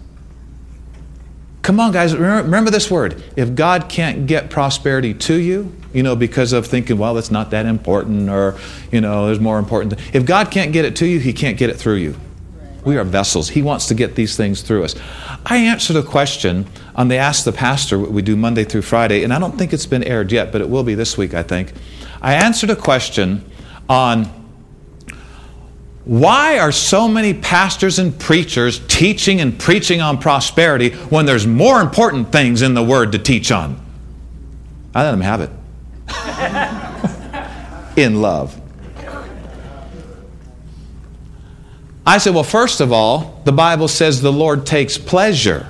Come 1.66 1.80
on, 1.80 1.90
guys, 1.90 2.16
remember 2.16 2.70
this 2.70 2.90
word. 2.90 3.25
If 3.34 3.56
God 3.56 3.88
can't 3.88 4.26
get 4.26 4.50
prosperity 4.50 5.14
to 5.14 5.34
you, 5.34 5.75
you 5.92 6.04
know, 6.04 6.14
because 6.14 6.52
of 6.52 6.64
thinking, 6.64 6.96
well, 6.96 7.18
it's 7.18 7.32
not 7.32 7.50
that 7.50 7.66
important, 7.66 8.30
or, 8.30 8.56
you 8.92 9.00
know, 9.00 9.26
there's 9.26 9.40
more 9.40 9.58
important. 9.58 9.94
If 10.14 10.25
God 10.25 10.52
can't 10.52 10.72
get 10.72 10.84
it 10.84 10.94
to 10.96 11.06
you, 11.06 11.18
He 11.18 11.32
can't 11.32 11.58
get 11.58 11.68
it 11.68 11.75
through 11.75 11.96
you. 11.96 12.16
We 12.84 12.96
are 12.96 13.02
vessels. 13.02 13.48
He 13.48 13.62
wants 13.62 13.88
to 13.88 13.94
get 13.94 14.14
these 14.14 14.36
things 14.36 14.62
through 14.62 14.84
us. 14.84 14.94
I 15.44 15.56
answered 15.56 15.96
a 15.96 16.04
question 16.04 16.66
on 16.94 17.08
the 17.08 17.16
Ask 17.16 17.44
the 17.44 17.50
Pastor, 17.50 17.98
what 17.98 18.12
we 18.12 18.22
do 18.22 18.36
Monday 18.36 18.62
through 18.62 18.82
Friday, 18.82 19.25
and 19.25 19.32
I 19.32 19.40
don't 19.40 19.58
think 19.58 19.72
it's 19.72 19.86
been 19.86 20.04
aired 20.04 20.30
yet, 20.30 20.52
but 20.52 20.60
it 20.60 20.70
will 20.70 20.84
be 20.84 20.94
this 20.94 21.18
week, 21.18 21.34
I 21.34 21.42
think. 21.42 21.72
I 22.22 22.34
answered 22.34 22.70
a 22.70 22.76
question 22.76 23.44
on 23.88 24.45
why 26.06 26.60
are 26.60 26.70
so 26.70 27.08
many 27.08 27.34
pastors 27.34 27.98
and 27.98 28.16
preachers 28.16 28.80
teaching 28.86 29.40
and 29.40 29.58
preaching 29.58 30.00
on 30.00 30.18
prosperity 30.18 30.90
when 30.90 31.26
there's 31.26 31.48
more 31.48 31.80
important 31.80 32.30
things 32.30 32.62
in 32.62 32.75
the 32.75 32.82
Word 32.82 33.10
to 33.12 33.18
teach 33.18 33.50
on? 33.50 33.84
I 34.94 35.02
let 35.02 35.10
them 35.10 35.20
have 35.20 35.40
it. 35.40 35.50
in 37.98 38.22
love. 38.22 38.60
I 42.06 42.18
said, 42.18 42.34
well, 42.34 42.44
first 42.44 42.80
of 42.80 42.92
all, 42.92 43.42
the 43.44 43.50
Bible 43.50 43.88
says 43.88 44.22
the 44.22 44.32
Lord 44.32 44.64
takes 44.64 44.96
pleasure 44.96 45.66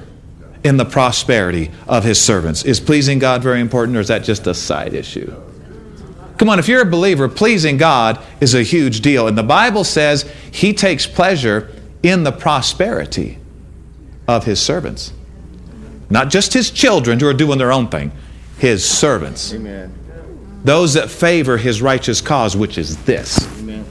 in 0.62 0.76
the 0.76 0.84
prosperity 0.84 1.70
of 1.88 2.04
his 2.04 2.20
servants. 2.20 2.62
Is 2.62 2.78
pleasing 2.78 3.18
God 3.18 3.42
very 3.42 3.60
important, 3.62 3.96
or 3.96 4.00
is 4.00 4.08
that 4.08 4.22
just 4.22 4.46
a 4.46 4.52
side 4.52 4.92
issue? 4.92 5.34
Come 6.38 6.48
on, 6.50 6.58
if 6.58 6.68
you're 6.68 6.82
a 6.82 6.86
believer, 6.86 7.28
pleasing 7.28 7.76
God 7.76 8.22
is 8.40 8.54
a 8.54 8.62
huge 8.62 9.00
deal. 9.00 9.26
And 9.26 9.38
the 9.38 9.42
Bible 9.42 9.84
says 9.84 10.30
he 10.50 10.72
takes 10.74 11.06
pleasure 11.06 11.72
in 12.02 12.24
the 12.24 12.32
prosperity 12.32 13.38
of 14.28 14.44
his 14.44 14.60
servants. 14.60 15.12
Not 16.10 16.30
just 16.30 16.52
his 16.52 16.70
children 16.70 17.18
who 17.18 17.26
are 17.26 17.34
doing 17.34 17.58
their 17.58 17.72
own 17.72 17.88
thing, 17.88 18.12
his 18.58 18.88
servants. 18.88 19.52
Amen. 19.52 19.92
Those 20.62 20.94
that 20.94 21.10
favor 21.10 21.56
his 21.56 21.80
righteous 21.80 22.20
cause, 22.20 22.56
which 22.56 22.76
is 22.76 22.96
this. 23.04 23.46
Amen. 23.60 23.84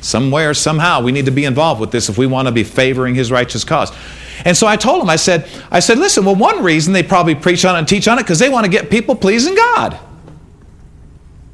Somewhere, 0.00 0.54
somehow, 0.54 1.00
we 1.02 1.12
need 1.12 1.26
to 1.26 1.30
be 1.30 1.44
involved 1.44 1.80
with 1.80 1.90
this 1.90 2.08
if 2.08 2.18
we 2.18 2.26
want 2.26 2.48
to 2.48 2.52
be 2.52 2.64
favoring 2.64 3.14
his 3.14 3.30
righteous 3.30 3.64
cause. 3.64 3.92
And 4.44 4.56
so 4.56 4.66
I 4.66 4.76
told 4.76 5.02
him, 5.02 5.10
I 5.10 5.16
said, 5.16 5.48
I 5.70 5.80
said, 5.80 5.98
listen, 5.98 6.24
well, 6.24 6.34
one 6.34 6.62
reason 6.62 6.92
they 6.92 7.02
probably 7.02 7.34
preach 7.34 7.64
on 7.64 7.76
it 7.76 7.78
and 7.80 7.88
teach 7.88 8.08
on 8.08 8.18
it 8.18 8.22
because 8.22 8.38
they 8.38 8.48
want 8.48 8.64
to 8.64 8.70
get 8.70 8.90
people 8.90 9.14
pleasing 9.14 9.54
God. 9.54 9.98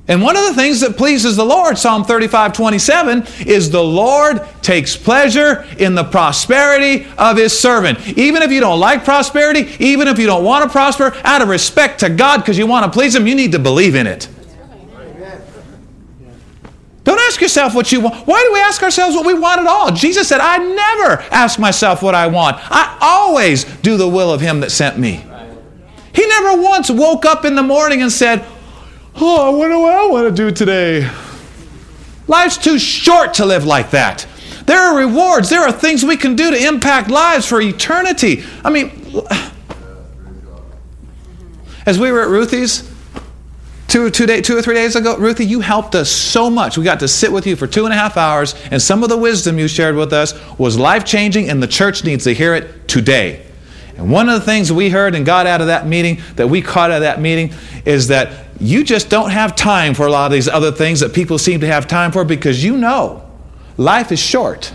And 0.09 0.23
one 0.23 0.37
of 0.37 0.45
the 0.47 0.55
things 0.55 0.81
that 0.81 0.97
pleases 0.97 1.37
the 1.37 1.45
Lord, 1.45 1.77
Psalm 1.77 2.03
35 2.03 2.55
27, 2.55 3.27
is 3.47 3.71
the 3.71 3.83
Lord 3.83 4.41
takes 4.62 4.97
pleasure 4.97 5.67
in 5.79 5.95
the 5.95 6.05
prosperity 6.05 7.07
of 7.19 7.37
his 7.37 7.59
servant. 7.59 8.09
Even 8.17 8.43
if 8.43 8.50
you 8.50 8.61
don't 8.61 8.81
like 8.81 9.05
prosperity, 9.05 9.71
even 9.79 10.09
if 10.09 10.19
you 10.19 10.27
don't 10.27 10.45
want 10.45 10.65
to 10.65 10.71
prosper, 10.71 11.15
out 11.25 11.43
of 11.43 11.49
respect 11.49 12.00
to 12.00 12.09
God 12.09 12.38
because 12.38 12.57
you 12.57 12.67
want 12.67 12.91
to 12.91 12.91
please 12.91 13.15
him, 13.15 13.27
you 13.27 13.35
need 13.35 13.53
to 13.53 13.59
believe 13.59 13.95
in 13.95 14.07
it. 14.07 14.29
Don't 17.05 17.21
ask 17.21 17.41
yourself 17.41 17.75
what 17.75 17.91
you 17.93 18.00
want. 18.00 18.27
Why 18.27 18.43
do 18.43 18.53
we 18.53 18.61
ask 18.61 18.83
ourselves 18.83 19.15
what 19.15 19.27
we 19.27 19.33
want 19.33 19.61
at 19.61 19.67
all? 19.67 19.93
Jesus 19.93 20.29
said, 20.29 20.41
I 20.41 20.59
never 20.59 21.23
ask 21.31 21.59
myself 21.59 22.03
what 22.03 22.15
I 22.15 22.27
want. 22.27 22.57
I 22.61 22.99
always 23.00 23.65
do 23.65 23.97
the 23.97 24.09
will 24.09 24.31
of 24.31 24.41
him 24.41 24.61
that 24.61 24.71
sent 24.71 24.99
me. 24.99 25.25
He 26.15 26.27
never 26.27 26.61
once 26.61 26.91
woke 26.91 27.25
up 27.25 27.45
in 27.45 27.55
the 27.55 27.62
morning 27.62 28.03
and 28.03 28.12
said, 28.12 28.45
Oh, 29.20 29.46
I 29.46 29.56
wonder 29.56 29.78
what 29.78 29.94
I 29.94 30.06
want 30.06 30.28
to 30.28 30.42
do 30.42 30.52
today. 30.52 31.10
Life's 32.28 32.56
too 32.56 32.78
short 32.78 33.34
to 33.34 33.46
live 33.46 33.64
like 33.64 33.90
that. 33.90 34.26
There 34.64 34.78
are 34.78 34.96
rewards, 34.96 35.50
there 35.50 35.62
are 35.62 35.72
things 35.72 36.04
we 36.04 36.16
can 36.16 36.37
do 36.37 36.50
to 36.50 36.66
impact 36.66 37.10
lives 37.10 37.46
for 37.46 37.60
eternity. 37.60 38.44
I 38.64 38.70
mean, 38.70 38.92
as 41.84 41.98
we 41.98 42.12
were 42.12 42.22
at 42.22 42.28
Ruthie's, 42.28 42.88
two, 43.88 44.10
two, 44.10 44.26
day, 44.26 44.40
two 44.40 44.56
or 44.56 44.62
three 44.62 44.75
days 44.75 44.94
ago, 44.94 45.16
Ruthie, 45.16 45.46
you 45.46 45.60
helped 45.60 45.94
us 45.94 46.10
so 46.10 46.48
much. 46.48 46.78
We 46.78 46.84
got 46.84 47.00
to 47.00 47.08
sit 47.08 47.32
with 47.32 47.46
you 47.46 47.56
for 47.56 47.66
two 47.66 47.87
and 47.87 47.94
a 47.94 47.96
half 47.96 48.16
hours, 48.16 48.54
and 48.70 48.80
some 48.80 49.02
of 49.02 49.08
the 49.08 49.16
wisdom 49.16 49.58
you 49.58 49.66
shared 49.66 49.96
with 49.96 50.12
us 50.12 50.34
was 50.58 50.78
life 50.78 51.04
changing, 51.04 51.48
and 51.48 51.60
the 51.60 51.66
church 51.66 52.04
needs 52.04 52.25
to 52.25 52.34
hear 52.34 52.54
it 52.54 52.87
today. 52.87 53.44
And 53.96 54.12
one 54.12 54.28
of 54.28 54.38
the 54.38 54.46
things 54.46 54.70
we 54.70 54.90
heard 54.90 55.16
and 55.16 55.26
got 55.26 55.46
out 55.46 55.60
of 55.60 55.66
that 55.66 55.87
meeting, 55.87 56.20
that 56.37 56.46
we 56.46 56.62
caught 56.62 56.92
out 56.92 56.98
of 56.98 57.02
that 57.02 57.20
meeting, 57.20 57.52
is 57.84 58.08
that 58.08 58.48
you 58.61 58.85
just 58.85 59.09
don't 59.09 59.31
have 59.31 59.55
time 59.55 59.95
for 59.95 60.07
a 60.07 60.11
lot 60.11 60.27
of 60.27 60.33
these 60.33 60.49
other 60.49 60.73
things 60.73 61.00
that 61.00 61.12
people 61.12 61.38
seem 61.38 61.61
to 61.61 61.67
have 61.67 61.87
time 61.87 62.12
for 62.12 62.25
because 62.25 62.62
you 62.62 62.77
know 62.77 63.29
life 63.77 64.11
is 64.12 64.19
short. 64.19 64.75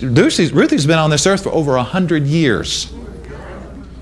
Ruthie's, 0.00 0.52
Ruthie's 0.52 0.86
been 0.86 0.98
on 0.98 1.10
this 1.10 1.26
earth 1.26 1.42
for 1.42 1.50
over 1.50 1.76
a 1.76 1.82
hundred 1.82 2.24
years. 2.24 2.92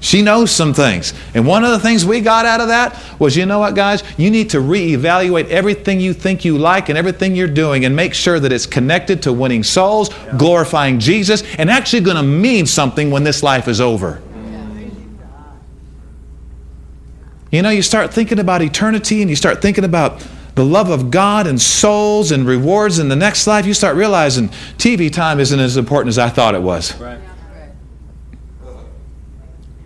She 0.01 0.23
knows 0.23 0.51
some 0.51 0.73
things. 0.73 1.13
And 1.35 1.47
one 1.47 1.63
of 1.63 1.71
the 1.71 1.79
things 1.79 2.07
we 2.07 2.21
got 2.21 2.47
out 2.47 2.61
of 2.61 2.69
that 2.69 2.99
was 3.19 3.37
you 3.37 3.45
know 3.45 3.59
what, 3.59 3.75
guys? 3.75 4.03
You 4.17 4.31
need 4.31 4.51
to 4.51 4.59
reevaluate 4.59 5.49
everything 5.49 6.01
you 6.01 6.15
think 6.15 6.45
you 6.45 6.57
like 6.57 6.89
and 6.89 6.97
everything 6.97 7.37
you're 7.37 7.47
doing 7.47 7.85
and 7.85 7.95
make 7.95 8.15
sure 8.15 8.41
that 8.41 8.51
it's 8.51 8.67
connected 8.67 9.23
to 9.25 9.33
winning 9.33 9.63
souls, 9.63 10.09
glorifying 10.39 10.99
Jesus, 10.99 11.43
and 11.57 11.71
actually 11.71 12.01
going 12.01 12.17
to 12.17 12.23
mean 12.23 12.65
something 12.65 13.11
when 13.11 13.25
this 13.25 13.43
life 13.43 13.69
is 13.69 13.81
over. 13.81 14.23
You 17.51 17.63
know, 17.63 17.71
you 17.71 17.83
start 17.83 18.13
thinking 18.13 18.39
about 18.39 18.63
eternity 18.63 19.23
and 19.23 19.31
you 19.31 19.37
start 19.37 19.61
thinking 19.61 19.85
about 19.85 20.27
the 20.55 20.65
love 20.65 20.91
of 20.91 21.11
God 21.11 21.47
and 21.47 21.61
souls 21.61 22.33
and 22.33 22.47
rewards 22.47 22.99
in 22.99 23.09
the 23.09 23.17
next 23.17 23.47
life, 23.47 23.67
you 23.67 23.75
start 23.75 23.97
realizing 23.97 24.49
TV 24.79 25.13
time 25.13 25.41
isn't 25.41 25.59
as 25.59 25.77
important 25.77 26.09
as 26.09 26.19
I 26.19 26.29
thought 26.29 26.55
it 26.55 26.63
was. 26.63 26.99
Right. 27.01 27.19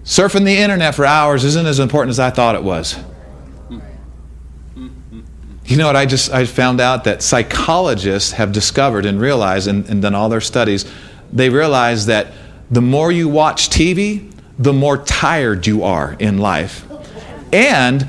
Surfing 0.04 0.44
the 0.44 0.56
internet 0.56 0.94
for 0.94 1.06
hours 1.06 1.44
isn't 1.44 1.66
as 1.66 1.78
important 1.78 2.10
as 2.10 2.18
I 2.18 2.30
thought 2.30 2.54
it 2.54 2.62
was. 2.62 2.98
You 5.66 5.78
know 5.78 5.86
what? 5.86 5.96
I 5.96 6.04
just 6.04 6.30
I 6.30 6.44
found 6.44 6.80
out 6.80 7.04
that 7.04 7.22
psychologists 7.22 8.32
have 8.32 8.52
discovered 8.52 9.06
and 9.06 9.18
realized 9.18 9.66
and, 9.66 9.88
and 9.88 10.02
done 10.02 10.14
all 10.14 10.28
their 10.28 10.42
studies. 10.42 10.84
They 11.32 11.48
realize 11.48 12.04
that 12.06 12.32
the 12.70 12.82
more 12.82 13.10
you 13.10 13.28
watch 13.28 13.70
TV, 13.70 14.30
the 14.58 14.74
more 14.74 14.98
tired 14.98 15.66
you 15.66 15.82
are 15.82 16.16
in 16.18 16.36
life. 16.36 16.84
And 17.54 18.08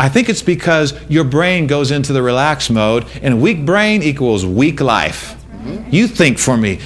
I 0.00 0.08
think 0.08 0.28
it's 0.28 0.42
because 0.42 0.98
your 1.08 1.22
brain 1.22 1.68
goes 1.68 1.92
into 1.92 2.12
the 2.12 2.22
relaxed 2.22 2.70
mode, 2.70 3.06
and 3.22 3.40
weak 3.40 3.64
brain 3.64 4.02
equals 4.02 4.44
weak 4.44 4.80
life. 4.80 5.36
You 5.90 6.08
think 6.08 6.38
for 6.38 6.56
me. 6.56 6.80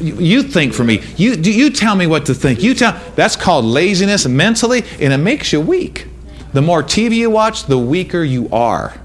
You 0.00 0.42
think 0.42 0.74
for 0.74 0.84
me. 0.84 1.02
You, 1.16 1.34
you 1.34 1.70
tell 1.70 1.94
me 1.94 2.06
what 2.06 2.26
to 2.26 2.34
think. 2.34 2.62
You 2.62 2.74
tell. 2.74 3.00
That's 3.14 3.36
called 3.36 3.64
laziness 3.64 4.26
mentally, 4.26 4.82
and 5.00 5.12
it 5.12 5.18
makes 5.18 5.52
you 5.52 5.60
weak. 5.60 6.08
The 6.52 6.60
more 6.60 6.82
TV 6.82 7.16
you 7.16 7.30
watch, 7.30 7.64
the 7.64 7.78
weaker 7.78 8.22
you 8.22 8.48
are. 8.50 9.00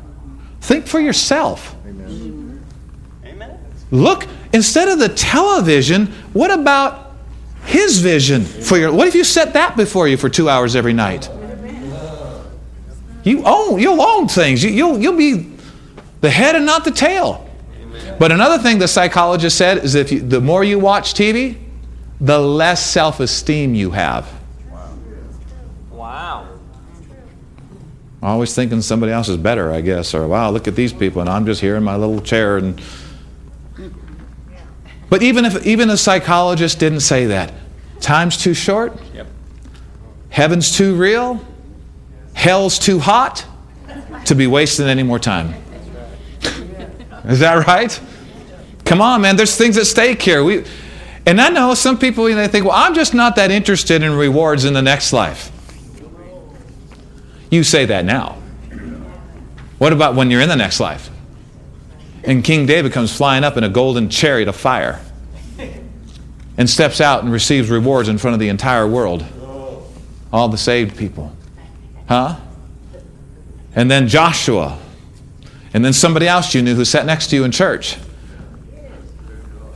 Think 0.60 0.88
for 0.88 1.00
yourself. 1.00 1.76
Amen. 1.86 3.60
Look, 3.92 4.26
instead 4.52 4.90
of 4.90 5.00
the 5.00 5.10
television, 5.10 6.08
what 6.34 6.52
about 6.52 7.14
his 7.66 8.00
vision 8.00 8.44
for 8.44 8.78
your 8.78 8.92
what 8.92 9.08
if 9.08 9.14
you 9.14 9.24
set 9.24 9.54
that 9.54 9.78
before 9.78 10.08
you 10.08 10.18
for 10.18 10.30
two 10.30 10.50
hours 10.50 10.76
every 10.76 10.94
night? 10.94 11.30
You 13.24 13.44
own, 13.46 13.80
you'll 13.80 14.02
own 14.02 14.28
things. 14.28 14.64
You, 14.64 14.88
will 14.88 15.00
you'll 15.00 15.18
be 15.18 15.56
the 16.22 16.30
head 16.30 16.56
and 16.56 16.66
not 16.66 16.86
the 16.86 16.92
tail. 16.92 17.48
But 18.20 18.32
another 18.32 18.58
thing 18.58 18.80
the 18.80 18.88
psychologist 18.88 19.58
said 19.58 19.80
is 19.80 19.96
if 19.96 20.12
you, 20.12 20.22
the 20.22 20.42
more 20.42 20.64
you 20.64 20.80
watch 20.80 21.14
TV, 21.14 21.58
the 22.20 22.40
less 22.40 22.86
self 22.86 23.20
esteem 23.20 23.74
you 23.74 23.92
have. 23.92 24.32
Wow. 25.90 26.48
Always 28.24 28.54
thinking 28.54 28.82
somebody 28.82 29.12
else 29.12 29.28
is 29.28 29.38
better, 29.38 29.72
I 29.72 29.82
guess, 29.82 30.14
or 30.14 30.28
wow, 30.28 30.52
look 30.52 30.68
at 30.68 30.76
these 30.76 30.94
people, 30.94 31.22
and 31.22 31.30
I'm 31.30 31.46
just 31.46 31.62
here 31.62 31.76
in 31.76 31.84
my 31.84 31.96
little 31.96 32.22
chair. 32.22 32.58
And 32.58 32.80
but 35.10 35.24
even 35.24 35.46
if 35.46 35.66
even 35.66 35.90
a 35.90 35.98
psychologist 35.98 36.80
didn't 36.80 37.00
say 37.02 37.26
that, 37.28 37.52
time's 38.00 38.38
too 38.38 38.54
short, 38.54 38.94
Yep. 39.16 39.28
heaven's 40.30 40.78
too 40.78 40.96
real, 40.96 41.44
hell's 42.42 42.80
too 42.80 42.98
hot 42.98 43.46
to 44.26 44.34
be 44.34 44.48
wasting 44.48 44.88
any 44.88 45.04
more 45.04 45.20
time. 45.20 45.54
Is 47.26 47.40
that 47.40 47.68
right? 47.68 48.02
Come 48.84 49.00
on, 49.00 49.22
man. 49.22 49.36
There's 49.36 49.56
things 49.56 49.78
at 49.78 49.86
stake 49.86 50.20
here. 50.24 50.44
We, 50.44 50.66
and 51.28 51.40
I 51.40 51.50
know 51.50 51.76
some 51.76 52.00
people 52.00 52.28
you 52.28 52.34
know, 52.34 52.42
they 52.42 52.48
think, 52.48 52.66
well, 52.66 52.74
I'm 52.76 52.96
just 52.96 53.14
not 53.14 53.36
that 53.36 53.52
interested 53.52 54.02
in 54.02 54.14
rewards 54.14 54.66
in 54.66 54.74
the 54.74 54.82
next 54.82 55.14
life. 55.14 55.52
You 57.52 57.64
say 57.64 57.86
that 57.86 58.06
now. 58.06 58.40
What 59.78 59.94
about 59.94 60.16
when 60.16 60.32
you're 60.32 60.42
in 60.42 60.50
the 60.50 60.56
next 60.56 60.80
life? 60.80 61.12
And 62.24 62.44
King 62.44 62.66
David 62.66 62.92
comes 62.92 63.16
flying 63.16 63.44
up 63.44 63.56
in 63.56 63.64
a 63.64 63.70
golden 63.70 64.10
chariot 64.10 64.48
of 64.48 64.56
fire 64.56 65.00
and 66.58 66.68
steps 66.68 67.00
out 67.00 67.24
and 67.24 67.32
receives 67.32 67.70
rewards 67.70 68.10
in 68.10 68.18
front 68.18 68.34
of 68.34 68.40
the 68.40 68.50
entire 68.50 68.88
world. 68.88 69.24
All 70.34 70.48
the 70.48 70.58
saved 70.58 70.98
people. 70.98 71.36
Huh? 72.12 72.36
And 73.74 73.90
then 73.90 74.10
Joshua. 74.10 74.78
And 75.74 75.86
then 75.86 75.94
somebody 75.94 76.28
else 76.28 76.54
you 76.54 76.62
knew 76.62 76.76
who 76.76 76.84
sat 76.84 77.06
next 77.06 77.28
to 77.28 77.38
you 77.38 77.46
in 77.46 77.52
church. 77.52 77.96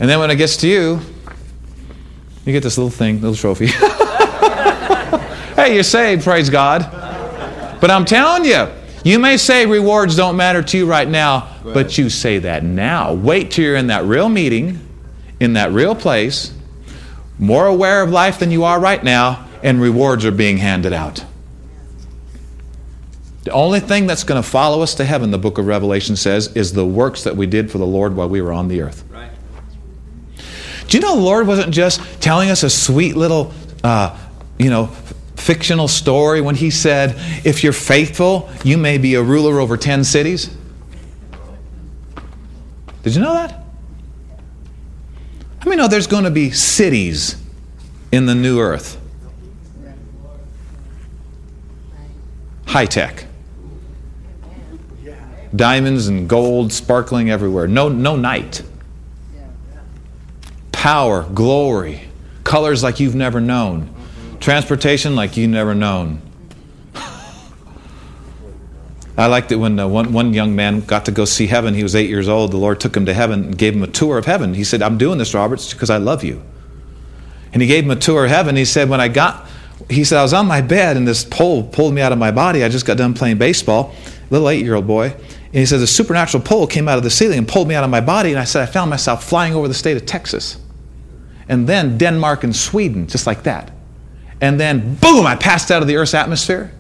And 0.02 0.10
then 0.10 0.20
when 0.20 0.30
it 0.30 0.36
gets 0.36 0.58
to 0.58 0.68
you, 0.68 1.00
you 2.44 2.52
get 2.52 2.62
this 2.62 2.78
little 2.78 2.92
thing, 2.92 3.22
little 3.22 3.38
trophy. 3.38 3.68
hey, 5.56 5.76
you're 5.76 5.84
saved, 5.84 6.26
praise 6.26 6.50
God. 6.50 6.82
But 7.80 7.90
I'm 7.90 8.04
telling 8.04 8.44
you, 8.44 8.68
you 9.06 9.18
may 9.18 9.38
say 9.38 9.66
rewards 9.66 10.18
don't 10.18 10.36
matter 10.36 10.62
to 10.62 10.78
you 10.78 10.86
right 10.86 11.08
now, 11.08 11.56
but 11.64 11.98
you 11.98 12.10
say 12.10 12.40
that 12.40 12.66
now. 12.66 13.14
Wait 13.14 13.52
till 13.52 13.64
you're 13.64 13.78
in 13.78 13.88
that 13.88 14.04
real 14.04 14.28
meeting, 14.28 14.86
in 15.40 15.54
that 15.54 15.72
real 15.72 15.96
place, 15.96 16.54
more 17.40 17.66
aware 17.66 18.04
of 18.04 18.10
life 18.10 18.40
than 18.40 18.52
you 18.52 18.66
are 18.66 18.78
right 18.78 19.02
now, 19.02 19.48
and 19.64 19.80
rewards 19.80 20.26
are 20.26 20.32
being 20.32 20.58
handed 20.58 20.92
out. 20.92 21.24
The 23.46 23.52
only 23.52 23.80
thing 23.80 24.08
that's 24.08 24.24
going 24.24 24.42
to 24.42 24.48
follow 24.48 24.82
us 24.82 24.96
to 24.96 25.06
heaven, 25.06 25.30
the 25.30 25.38
book 25.38 25.60
of 25.60 25.68
Revelation 25.68 26.16
says, 26.16 26.48
is 26.56 26.74
the 26.74 26.86
works 26.86 27.24
that 27.24 27.36
we 27.36 27.46
did 27.46 27.72
for 27.72 27.78
the 27.78 27.86
Lord 27.86 28.16
while 28.16 28.28
we 28.28 28.42
were 28.42 28.52
on 28.52 28.68
the 28.68 28.82
earth. 28.82 29.04
Right. 29.10 29.30
Do 30.88 30.98
you 30.98 31.02
know 31.02 31.16
the 31.16 31.22
Lord 31.22 31.46
wasn't 31.46 31.72
just 31.72 32.02
telling 32.20 32.50
us 32.50 32.64
a 32.64 32.72
sweet 32.72 33.16
little, 33.16 33.54
uh, 33.84 34.18
you 34.58 34.72
know, 34.72 34.88
fictional 35.36 35.88
story 35.88 36.42
when 36.42 36.56
He 36.56 36.72
said, 36.72 37.14
if 37.46 37.64
you're 37.64 37.72
faithful, 37.72 38.50
you 38.64 38.80
may 38.80 38.98
be 38.98 39.14
a 39.14 39.22
ruler 39.22 39.60
over 39.60 39.78
10 39.78 40.04
cities? 40.04 40.50
Did 43.04 43.14
you 43.14 43.22
know 43.22 43.34
that? 43.34 43.64
I 45.62 45.70
mean, 45.70 45.78
know 45.78 45.88
there's 45.88 46.08
going 46.08 46.24
to 46.24 46.32
be 46.32 46.50
cities 46.50 47.40
in 48.12 48.26
the 48.26 48.34
new 48.34 48.60
earth? 48.60 49.00
High 52.66 52.88
tech. 52.88 53.25
Diamonds 55.56 56.08
and 56.08 56.28
gold 56.28 56.74
sparkling 56.74 57.30
everywhere. 57.30 57.68
No, 57.68 57.90
no 57.90 58.16
night. 58.16 58.64
Power, 60.72 61.24
glory, 61.34 62.02
colors 62.44 62.84
like 62.84 63.00
you've 63.00 63.16
never 63.16 63.42
known, 63.42 63.90
transportation 64.40 65.16
like 65.16 65.38
you've 65.38 65.50
never 65.50 65.74
known. 65.74 66.22
I 69.18 69.28
liked 69.28 69.52
it 69.52 69.56
when 69.56 69.80
uh, 69.80 69.88
one, 69.88 70.14
one 70.14 70.34
young 70.34 70.56
man 70.56 70.82
got 70.82 71.06
to 71.06 71.12
go 71.12 71.26
see 71.26 71.48
heaven. 71.48 71.74
He 71.74 71.84
was 71.84 71.96
eight 71.96 72.10
years 72.10 72.28
old. 72.28 72.52
The 72.52 72.58
Lord 72.58 72.80
took 72.80 72.96
him 72.96 73.08
to 73.08 73.14
heaven 73.14 73.46
and 73.46 73.58
gave 73.58 73.74
him 73.74 73.82
a 73.82 73.88
tour 73.88 74.18
of 74.18 74.26
heaven. 74.26 74.54
He 74.54 74.64
said, 74.64 74.82
I'm 74.82 74.98
doing 74.98 75.18
this, 75.18 75.34
Roberts, 75.34 75.74
because 75.74 75.90
I 75.90 75.98
love 75.98 76.24
you. 76.24 76.44
And 77.52 77.62
he 77.62 77.68
gave 77.68 77.86
him 77.86 77.92
a 77.92 77.96
tour 77.96 78.26
of 78.26 78.30
heaven. 78.30 78.56
He 78.56 78.66
said, 78.66 78.90
When 78.90 79.00
I 79.00 79.08
got, 79.08 79.48
he 79.90 80.04
said, 80.04 80.20
I 80.20 80.24
was 80.24 80.34
on 80.34 80.46
my 80.46 80.62
bed 80.62 80.98
and 80.98 81.08
this 81.08 81.24
pole 81.24 81.64
pulled 81.64 81.94
me 81.94 82.02
out 82.02 82.12
of 82.12 82.18
my 82.18 82.32
body. 82.32 82.64
I 82.64 82.70
just 82.70 82.86
got 82.86 82.98
done 82.98 83.14
playing 83.14 83.38
baseball, 83.38 83.96
little 84.30 84.50
eight 84.50 84.64
year 84.64 84.76
old 84.76 84.88
boy. 84.88 85.16
And 85.56 85.62
he 85.62 85.66
says, 85.66 85.82
A 85.82 85.88
supernatural 85.88 86.44
pole 86.44 86.68
came 86.68 86.90
out 86.90 86.98
of 86.98 87.06
the 87.06 87.10
ceiling 87.10 87.38
and 87.38 87.48
pulled 87.48 87.70
me 87.70 87.76
out 87.76 87.86
of 87.86 87.90
my 87.90 88.02
body. 88.02 88.32
And 88.32 88.38
I 88.38 88.44
said, 88.44 88.62
I 88.62 88.66
found 88.66 88.90
myself 88.90 89.24
flying 89.24 89.56
over 89.56 89.70
the 89.70 89.74
state 89.74 89.96
of 89.96 90.06
Texas. 90.06 90.58
And 91.48 91.66
then 91.66 91.98
Denmark 91.98 92.44
and 92.44 92.54
Sweden, 92.54 93.08
just 93.08 93.26
like 93.26 93.44
that. 93.44 93.72
And 94.42 94.60
then, 94.60 94.96
boom, 94.96 95.26
I 95.26 95.38
passed 95.38 95.72
out 95.72 95.82
of 95.82 95.88
the 95.88 95.96
Earth's 95.96 96.14
atmosphere. 96.14 96.74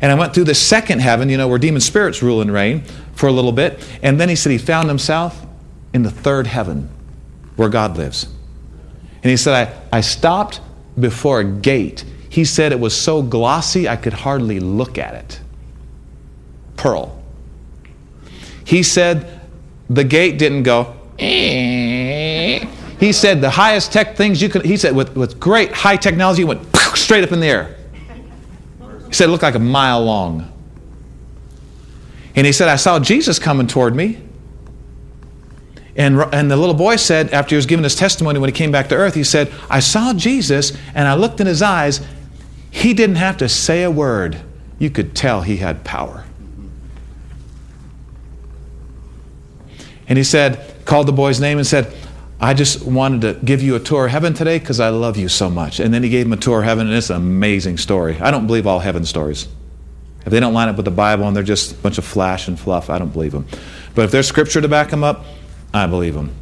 And 0.00 0.10
I 0.10 0.16
went 0.16 0.34
through 0.34 0.44
the 0.44 0.56
second 0.56 1.02
heaven, 1.02 1.28
you 1.28 1.36
know, 1.36 1.46
where 1.46 1.60
demon 1.60 1.80
spirits 1.80 2.20
rule 2.20 2.40
and 2.40 2.52
reign 2.52 2.82
for 3.12 3.28
a 3.28 3.32
little 3.32 3.52
bit. 3.52 3.78
And 4.02 4.20
then 4.20 4.28
he 4.28 4.34
said 4.34 4.50
he 4.50 4.58
found 4.58 4.88
himself 4.88 5.46
in 5.94 6.02
the 6.02 6.10
third 6.10 6.48
heaven 6.48 6.88
where 7.54 7.68
God 7.68 7.96
lives. 7.96 8.26
And 9.22 9.30
he 9.30 9.36
said, 9.36 9.68
I, 9.92 9.98
I 9.98 10.00
stopped 10.00 10.60
before 10.98 11.38
a 11.38 11.44
gate. 11.44 12.04
He 12.28 12.44
said 12.44 12.72
it 12.72 12.80
was 12.80 12.96
so 12.96 13.22
glossy 13.22 13.88
I 13.88 13.94
could 13.94 14.14
hardly 14.14 14.58
look 14.58 14.98
at 14.98 15.14
it. 15.14 15.40
Pearl. 16.76 17.19
He 18.70 18.84
said 18.84 19.40
the 19.88 20.04
gate 20.04 20.38
didn't 20.38 20.62
go, 20.62 20.94
he 21.18 23.12
said 23.12 23.40
the 23.40 23.50
highest 23.50 23.92
tech 23.92 24.16
things 24.16 24.40
you 24.40 24.48
could, 24.48 24.64
he 24.64 24.76
said 24.76 24.94
with, 24.94 25.16
with 25.16 25.40
great 25.40 25.72
high 25.72 25.96
technology, 25.96 26.44
went 26.44 26.60
straight 26.94 27.24
up 27.24 27.32
in 27.32 27.40
the 27.40 27.48
air. 27.48 27.76
He 29.08 29.12
said 29.12 29.28
it 29.28 29.32
looked 29.32 29.42
like 29.42 29.56
a 29.56 29.58
mile 29.58 30.04
long. 30.04 30.52
And 32.36 32.46
he 32.46 32.52
said, 32.52 32.68
I 32.68 32.76
saw 32.76 33.00
Jesus 33.00 33.40
coming 33.40 33.66
toward 33.66 33.96
me. 33.96 34.22
And, 35.96 36.20
and 36.32 36.48
the 36.48 36.56
little 36.56 36.76
boy 36.76 36.94
said, 36.94 37.30
after 37.32 37.50
he 37.50 37.56
was 37.56 37.66
giving 37.66 37.82
his 37.82 37.96
testimony 37.96 38.38
when 38.38 38.50
he 38.50 38.54
came 38.54 38.70
back 38.70 38.88
to 38.90 38.94
earth, 38.94 39.16
he 39.16 39.24
said, 39.24 39.52
I 39.68 39.80
saw 39.80 40.14
Jesus 40.14 40.78
and 40.94 41.08
I 41.08 41.14
looked 41.14 41.40
in 41.40 41.48
his 41.48 41.60
eyes. 41.60 42.06
He 42.70 42.94
didn't 42.94 43.16
have 43.16 43.36
to 43.38 43.48
say 43.48 43.82
a 43.82 43.90
word. 43.90 44.40
You 44.78 44.90
could 44.90 45.16
tell 45.16 45.42
he 45.42 45.56
had 45.56 45.82
power. 45.82 46.24
And 50.10 50.18
he 50.18 50.24
said, 50.24 50.60
called 50.84 51.06
the 51.06 51.12
boy's 51.12 51.40
name 51.40 51.56
and 51.56 51.66
said, 51.66 51.94
I 52.40 52.52
just 52.52 52.84
wanted 52.84 53.20
to 53.20 53.34
give 53.44 53.62
you 53.62 53.76
a 53.76 53.80
tour 53.80 54.06
of 54.06 54.10
heaven 54.10 54.34
today 54.34 54.58
because 54.58 54.80
I 54.80 54.88
love 54.88 55.16
you 55.16 55.28
so 55.28 55.48
much. 55.48 55.78
And 55.78 55.94
then 55.94 56.02
he 56.02 56.08
gave 56.08 56.26
him 56.26 56.32
a 56.32 56.36
tour 56.36 56.58
of 56.58 56.64
heaven, 56.64 56.88
and 56.88 56.96
it's 56.96 57.10
an 57.10 57.16
amazing 57.16 57.78
story. 57.78 58.18
I 58.18 58.32
don't 58.32 58.48
believe 58.48 58.66
all 58.66 58.80
heaven 58.80 59.04
stories. 59.04 59.46
If 60.26 60.32
they 60.32 60.40
don't 60.40 60.52
line 60.52 60.68
up 60.68 60.76
with 60.76 60.84
the 60.84 60.90
Bible 60.90 61.28
and 61.28 61.36
they're 61.36 61.44
just 61.44 61.72
a 61.72 61.74
bunch 61.76 61.96
of 61.96 62.04
flash 62.04 62.48
and 62.48 62.58
fluff, 62.58 62.90
I 62.90 62.98
don't 62.98 63.12
believe 63.12 63.30
them. 63.32 63.46
But 63.94 64.06
if 64.06 64.10
there's 64.10 64.26
scripture 64.26 64.60
to 64.60 64.68
back 64.68 64.90
them 64.90 65.04
up, 65.04 65.24
I 65.72 65.86
believe 65.86 66.14
them. 66.14 66.34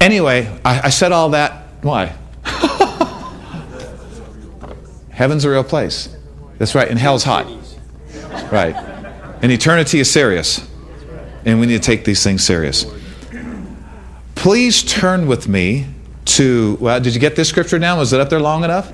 Anyway, 0.00 0.46
I, 0.64 0.82
I 0.82 0.88
said 0.90 1.10
all 1.10 1.30
that. 1.30 1.66
Why? 1.82 2.14
Heaven's 5.10 5.44
a 5.44 5.50
real 5.50 5.64
place. 5.64 6.14
That's 6.58 6.74
right. 6.74 6.88
And 6.88 6.98
hell's 6.98 7.24
hot. 7.24 7.46
Right. 8.52 8.76
And 9.42 9.50
eternity 9.50 9.98
is 9.98 10.10
serious. 10.10 10.66
And 11.44 11.60
we 11.60 11.66
need 11.66 11.82
to 11.82 11.86
take 11.86 12.04
these 12.04 12.22
things 12.22 12.44
serious. 12.44 12.86
Please 14.34 14.82
turn 14.82 15.26
with 15.26 15.48
me 15.48 15.86
to, 16.24 16.76
well, 16.80 17.00
did 17.00 17.14
you 17.14 17.20
get 17.20 17.36
this 17.36 17.48
scripture 17.48 17.78
now? 17.78 17.98
Was 17.98 18.12
it 18.12 18.20
up 18.20 18.30
there 18.30 18.40
long 18.40 18.64
enough? 18.64 18.92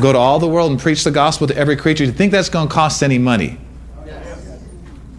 Go 0.00 0.12
to 0.12 0.18
all 0.18 0.38
the 0.38 0.48
world 0.48 0.70
and 0.70 0.80
preach 0.80 1.04
the 1.04 1.10
gospel 1.10 1.46
to 1.46 1.56
every 1.56 1.76
creature. 1.76 2.04
Do 2.04 2.10
you 2.10 2.16
think 2.16 2.32
that's 2.32 2.48
going 2.48 2.68
to 2.68 2.74
cost 2.74 3.02
any 3.02 3.18
money? 3.18 3.58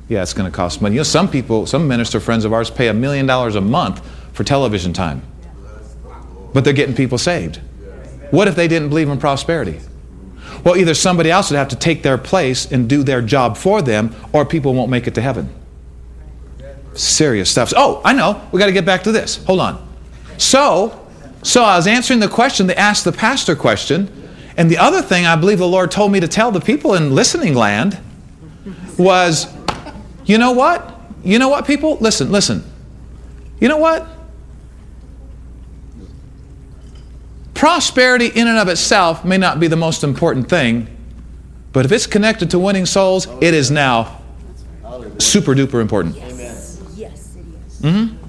Yeah, 0.10 0.22
it's 0.22 0.34
going 0.34 0.50
to 0.50 0.56
cost 0.56 0.82
money. 0.82 0.96
You 0.96 1.00
know, 1.00 1.04
some 1.04 1.30
people, 1.30 1.66
some 1.66 1.88
minister 1.88 2.20
friends 2.20 2.44
of 2.44 2.54
ours 2.54 2.70
pay 2.70 2.88
a 2.88 2.94
million 2.94 3.26
dollars 3.26 3.56
a 3.56 3.62
month 3.62 4.06
for 4.34 4.44
television 4.44 4.94
time. 4.94 5.22
But 6.54 6.64
they're 6.64 6.74
getting 6.74 6.96
people 6.96 7.18
saved. 7.18 7.60
What 8.32 8.48
if 8.48 8.56
they 8.56 8.68
didn't 8.68 8.90
believe 8.90 9.10
in 9.10 9.20
prosperity? 9.20 9.80
Well, 10.64 10.76
either 10.76 10.94
somebody 10.94 11.32
else 11.32 11.50
would 11.50 11.58
have 11.58 11.70
to 11.70 11.76
take 11.76 12.04
their 12.04 12.18
place 12.18 12.72
and 12.72 12.90
do 12.90 13.04
their 13.04 13.22
job 13.22 13.58
for 13.58 13.82
them, 13.82 14.16
or 14.34 14.46
people 14.46 14.74
won't 14.74 14.90
make 14.90 15.08
it 15.08 15.16
to 15.16 15.22
heaven. 15.22 15.54
Serious 16.96 17.50
stuff. 17.50 17.74
Oh, 17.76 18.02
I 18.06 18.14
know. 18.14 18.48
We 18.52 18.60
got 18.60 18.68
to 18.68 18.72
get 18.72 18.86
back 18.86 19.04
to 19.04 19.12
this. 19.12 19.44
Hold 19.46 19.60
on. 19.60 19.88
So, 20.38 21.08
so 21.42 21.64
I 21.64 21.76
was 21.76 21.88
answering 21.88 22.20
the 22.20 22.28
question. 22.28 22.68
They 22.68 22.76
asked 22.76 23.04
the 23.04 23.12
pastor 23.12 23.56
question, 23.56 24.10
and 24.58 24.70
the 24.70 24.78
other 24.78 25.02
thing 25.02 25.26
I 25.26 25.36
believe 25.36 25.58
the 25.58 25.68
Lord 25.68 25.92
told 25.92 26.12
me 26.12 26.20
to 26.20 26.28
tell 26.28 26.52
the 26.52 26.62
people 26.62 26.94
in 26.94 27.16
listening 27.16 27.56
land 27.56 28.00
was, 28.98 29.48
you 30.26 30.38
know 30.38 30.52
what? 30.52 31.02
You 31.24 31.40
know 31.40 31.50
what, 31.50 31.66
people? 31.66 31.98
Listen, 31.98 32.32
listen. 32.32 32.64
You 33.60 33.70
know 33.70 33.78
what? 33.78 34.08
Prosperity 37.54 38.28
in 38.28 38.48
and 38.48 38.58
of 38.58 38.68
itself 38.68 39.24
may 39.24 39.38
not 39.38 39.60
be 39.60 39.68
the 39.68 39.78
most 39.78 40.04
important 40.04 40.50
thing, 40.50 40.88
but 41.72 41.86
if 41.86 41.92
it's 41.92 42.06
connected 42.06 42.52
to 42.52 42.60
winning 42.60 42.86
souls, 42.86 43.28
it 43.42 43.54
is 43.54 43.72
now 43.72 44.22
super 45.18 45.56
duper 45.56 45.82
important. 45.82 46.18
Mm-hmm. 47.84 48.24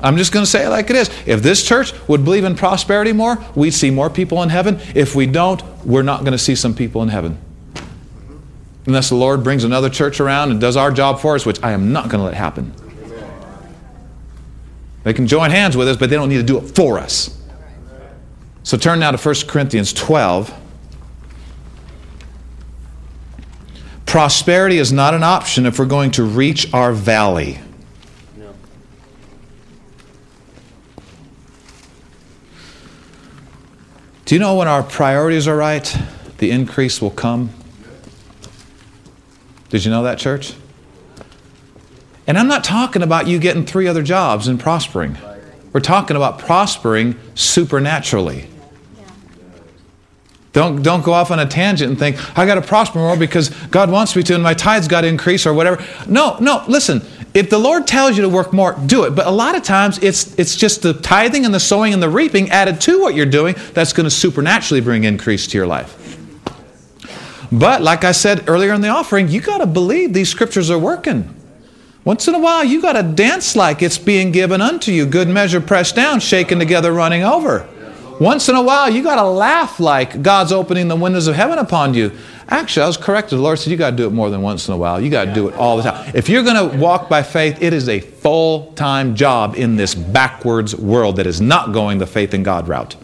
I'm 0.00 0.16
just 0.16 0.32
going 0.32 0.44
to 0.44 0.50
say 0.50 0.64
it 0.64 0.68
like 0.68 0.90
it 0.90 0.96
is. 0.96 1.10
If 1.26 1.42
this 1.42 1.64
church 1.64 1.92
would 2.08 2.24
believe 2.24 2.44
in 2.44 2.54
prosperity 2.54 3.12
more, 3.12 3.38
we'd 3.54 3.72
see 3.72 3.90
more 3.90 4.08
people 4.08 4.42
in 4.42 4.48
heaven. 4.48 4.80
If 4.94 5.14
we 5.14 5.26
don't, 5.26 5.62
we're 5.84 6.02
not 6.02 6.20
going 6.20 6.32
to 6.32 6.38
see 6.38 6.54
some 6.54 6.74
people 6.74 7.02
in 7.02 7.08
heaven. 7.08 7.38
Unless 8.86 9.08
the 9.08 9.16
Lord 9.16 9.42
brings 9.42 9.64
another 9.64 9.90
church 9.90 10.20
around 10.20 10.50
and 10.50 10.60
does 10.60 10.76
our 10.76 10.90
job 10.90 11.20
for 11.20 11.34
us, 11.34 11.44
which 11.44 11.62
I 11.62 11.72
am 11.72 11.92
not 11.92 12.08
going 12.08 12.20
to 12.20 12.24
let 12.24 12.34
happen. 12.34 12.72
They 15.02 15.12
can 15.12 15.26
join 15.26 15.50
hands 15.50 15.76
with 15.76 15.88
us, 15.88 15.96
but 15.96 16.10
they 16.10 16.16
don't 16.16 16.28
need 16.28 16.36
to 16.36 16.42
do 16.42 16.58
it 16.58 16.62
for 16.74 16.98
us. 16.98 17.36
So 18.62 18.76
turn 18.76 19.00
now 19.00 19.10
to 19.10 19.18
1 19.18 19.34
Corinthians 19.46 19.92
12. 19.92 20.54
Prosperity 24.06 24.78
is 24.78 24.92
not 24.92 25.12
an 25.12 25.22
option 25.22 25.66
if 25.66 25.78
we're 25.78 25.86
going 25.86 26.12
to 26.12 26.24
reach 26.24 26.72
our 26.72 26.92
valley. 26.92 27.58
Do 34.28 34.34
you 34.34 34.40
know 34.40 34.56
when 34.56 34.68
our 34.68 34.82
priorities 34.82 35.48
are 35.48 35.56
right, 35.56 35.96
the 36.36 36.50
increase 36.50 37.00
will 37.00 37.10
come? 37.10 37.48
Did 39.70 39.86
you 39.86 39.90
know 39.90 40.02
that, 40.02 40.18
church? 40.18 40.52
And 42.26 42.36
I'm 42.36 42.46
not 42.46 42.62
talking 42.62 43.00
about 43.00 43.26
you 43.26 43.38
getting 43.38 43.64
three 43.64 43.88
other 43.88 44.02
jobs 44.02 44.46
and 44.46 44.60
prospering. 44.60 45.16
We're 45.72 45.80
talking 45.80 46.14
about 46.14 46.40
prospering 46.40 47.18
supernaturally. 47.34 48.50
Don't, 50.58 50.82
don't 50.82 51.04
go 51.04 51.12
off 51.12 51.30
on 51.30 51.38
a 51.38 51.46
tangent 51.46 51.88
and 51.88 51.96
think, 51.96 52.36
I 52.36 52.44
got 52.44 52.56
to 52.56 52.62
prosper 52.62 52.98
more 52.98 53.16
because 53.16 53.50
God 53.66 53.92
wants 53.92 54.16
me 54.16 54.24
to 54.24 54.34
and 54.34 54.42
my 54.42 54.54
tithes 54.54 54.88
got 54.88 55.02
to 55.02 55.06
increase 55.06 55.46
or 55.46 55.54
whatever. 55.54 55.80
No, 56.08 56.36
no, 56.40 56.64
listen. 56.66 57.00
If 57.32 57.48
the 57.48 57.60
Lord 57.60 57.86
tells 57.86 58.16
you 58.16 58.24
to 58.24 58.28
work 58.28 58.52
more, 58.52 58.76
do 58.86 59.04
it. 59.04 59.10
But 59.10 59.28
a 59.28 59.30
lot 59.30 59.54
of 59.54 59.62
times 59.62 60.02
it's, 60.02 60.36
it's 60.36 60.56
just 60.56 60.82
the 60.82 60.94
tithing 60.94 61.44
and 61.44 61.54
the 61.54 61.60
sowing 61.60 61.94
and 61.94 62.02
the 62.02 62.10
reaping 62.10 62.50
added 62.50 62.80
to 62.80 63.00
what 63.00 63.14
you're 63.14 63.24
doing 63.24 63.54
that's 63.72 63.92
going 63.92 64.02
to 64.02 64.10
supernaturally 64.10 64.80
bring 64.80 65.04
increase 65.04 65.46
to 65.46 65.56
your 65.56 65.68
life. 65.68 66.18
But 67.52 67.80
like 67.82 68.02
I 68.02 68.10
said 68.10 68.48
earlier 68.48 68.74
in 68.74 68.80
the 68.80 68.88
offering, 68.88 69.28
you 69.28 69.40
got 69.40 69.58
to 69.58 69.66
believe 69.66 70.12
these 70.12 70.28
scriptures 70.28 70.72
are 70.72 70.78
working. 70.78 71.36
Once 72.04 72.26
in 72.26 72.34
a 72.34 72.40
while, 72.40 72.64
you 72.64 72.82
got 72.82 72.94
to 72.94 73.04
dance 73.04 73.54
like 73.54 73.80
it's 73.80 73.96
being 73.96 74.32
given 74.32 74.60
unto 74.60 74.90
you. 74.90 75.06
Good 75.06 75.28
measure 75.28 75.60
pressed 75.60 75.94
down, 75.94 76.18
shaken 76.18 76.58
together, 76.58 76.92
running 76.92 77.22
over. 77.22 77.68
Once 78.20 78.48
in 78.48 78.56
a 78.56 78.62
while, 78.62 78.90
you 78.90 79.02
got 79.02 79.16
to 79.16 79.28
laugh 79.28 79.78
like 79.78 80.22
God's 80.22 80.50
opening 80.50 80.88
the 80.88 80.96
windows 80.96 81.28
of 81.28 81.36
heaven 81.36 81.58
upon 81.58 81.94
you. 81.94 82.10
Actually, 82.48 82.82
I 82.82 82.86
was 82.86 82.96
corrected. 82.96 83.38
The 83.38 83.42
Lord 83.42 83.58
said, 83.58 83.70
You 83.70 83.76
got 83.76 83.90
to 83.90 83.96
do 83.96 84.06
it 84.06 84.10
more 84.10 84.28
than 84.30 84.42
once 84.42 84.66
in 84.66 84.74
a 84.74 84.76
while. 84.76 85.00
You 85.00 85.10
got 85.10 85.26
to 85.26 85.34
do 85.34 85.48
it 85.48 85.54
all 85.54 85.76
the 85.76 85.84
time. 85.84 86.10
If 86.14 86.28
you're 86.28 86.42
going 86.42 86.70
to 86.70 86.76
walk 86.78 87.08
by 87.08 87.22
faith, 87.22 87.62
it 87.62 87.72
is 87.72 87.88
a 87.88 88.00
full 88.00 88.72
time 88.72 89.14
job 89.14 89.54
in 89.54 89.76
this 89.76 89.94
backwards 89.94 90.74
world 90.74 91.16
that 91.16 91.26
is 91.26 91.40
not 91.40 91.72
going 91.72 91.98
the 91.98 92.06
faith 92.06 92.34
in 92.34 92.42
God 92.42 92.66
route. 92.66 92.96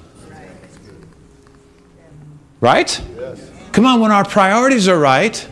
Right? 2.61 3.00
Come 3.72 3.87
on, 3.87 4.00
when 4.00 4.11
our 4.11 4.24
priorities 4.24 4.88
are 4.88 4.98
right, 4.98 5.46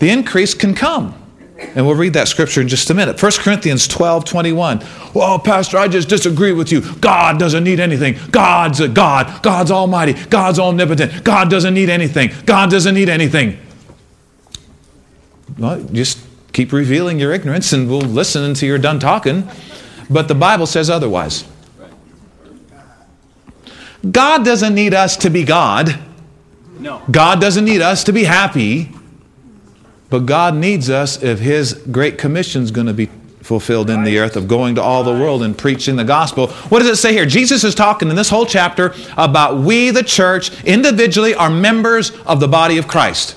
the 0.00 0.10
increase 0.10 0.54
can 0.54 0.74
come. 0.74 1.14
And 1.58 1.86
we'll 1.86 1.94
read 1.94 2.12
that 2.12 2.28
scripture 2.28 2.60
in 2.60 2.68
just 2.68 2.90
a 2.90 2.94
minute. 2.94 3.20
1 3.20 3.32
Corinthians 3.38 3.88
12 3.88 4.24
21. 4.26 4.84
Well, 5.14 5.38
Pastor, 5.38 5.78
I 5.78 5.88
just 5.88 6.08
disagree 6.08 6.52
with 6.52 6.70
you. 6.70 6.82
God 6.96 7.38
doesn't 7.38 7.64
need 7.64 7.80
anything. 7.80 8.18
God's 8.30 8.80
a 8.80 8.88
God. 8.88 9.42
God's 9.42 9.70
almighty. 9.70 10.12
God's 10.12 10.58
omnipotent. 10.58 11.24
God 11.24 11.48
doesn't 11.48 11.72
need 11.72 11.88
anything. 11.88 12.30
God 12.44 12.70
doesn't 12.70 12.94
need 12.94 13.08
anything. 13.08 13.58
Well, 15.58 15.82
just 15.92 16.18
keep 16.52 16.72
revealing 16.72 17.18
your 17.18 17.32
ignorance 17.32 17.72
and 17.72 17.88
we'll 17.88 18.00
listen 18.00 18.42
until 18.42 18.68
you're 18.68 18.78
done 18.78 18.98
talking. 18.98 19.48
But 20.10 20.28
the 20.28 20.34
Bible 20.34 20.66
says 20.66 20.90
otherwise. 20.90 21.44
God 24.10 24.44
doesn't 24.44 24.74
need 24.74 24.92
us 24.94 25.16
to 25.18 25.30
be 25.30 25.44
God. 25.44 25.98
No. 26.78 27.02
God 27.10 27.40
doesn't 27.40 27.64
need 27.64 27.80
us 27.80 28.04
to 28.04 28.12
be 28.12 28.24
happy. 28.24 28.90
But 30.08 30.20
God 30.26 30.54
needs 30.54 30.88
us 30.88 31.22
if 31.22 31.38
His 31.40 31.74
great 31.74 32.18
commission 32.18 32.62
is 32.62 32.70
going 32.70 32.86
to 32.86 32.94
be 32.94 33.10
fulfilled 33.42 33.90
in 33.90 34.02
the 34.02 34.18
earth 34.18 34.36
of 34.36 34.48
going 34.48 34.74
to 34.74 34.82
all 34.82 35.04
the 35.04 35.12
world 35.12 35.42
and 35.42 35.56
preaching 35.56 35.94
the 35.96 36.04
gospel. 36.04 36.48
What 36.68 36.80
does 36.80 36.88
it 36.88 36.96
say 36.96 37.12
here? 37.12 37.26
Jesus 37.26 37.62
is 37.62 37.74
talking 37.76 38.10
in 38.10 38.16
this 38.16 38.28
whole 38.28 38.44
chapter 38.44 38.92
about 39.16 39.58
we, 39.58 39.90
the 39.90 40.02
church, 40.02 40.64
individually 40.64 41.32
are 41.34 41.48
members 41.48 42.10
of 42.22 42.40
the 42.40 42.48
body 42.48 42.76
of 42.78 42.88
Christ. 42.88 43.36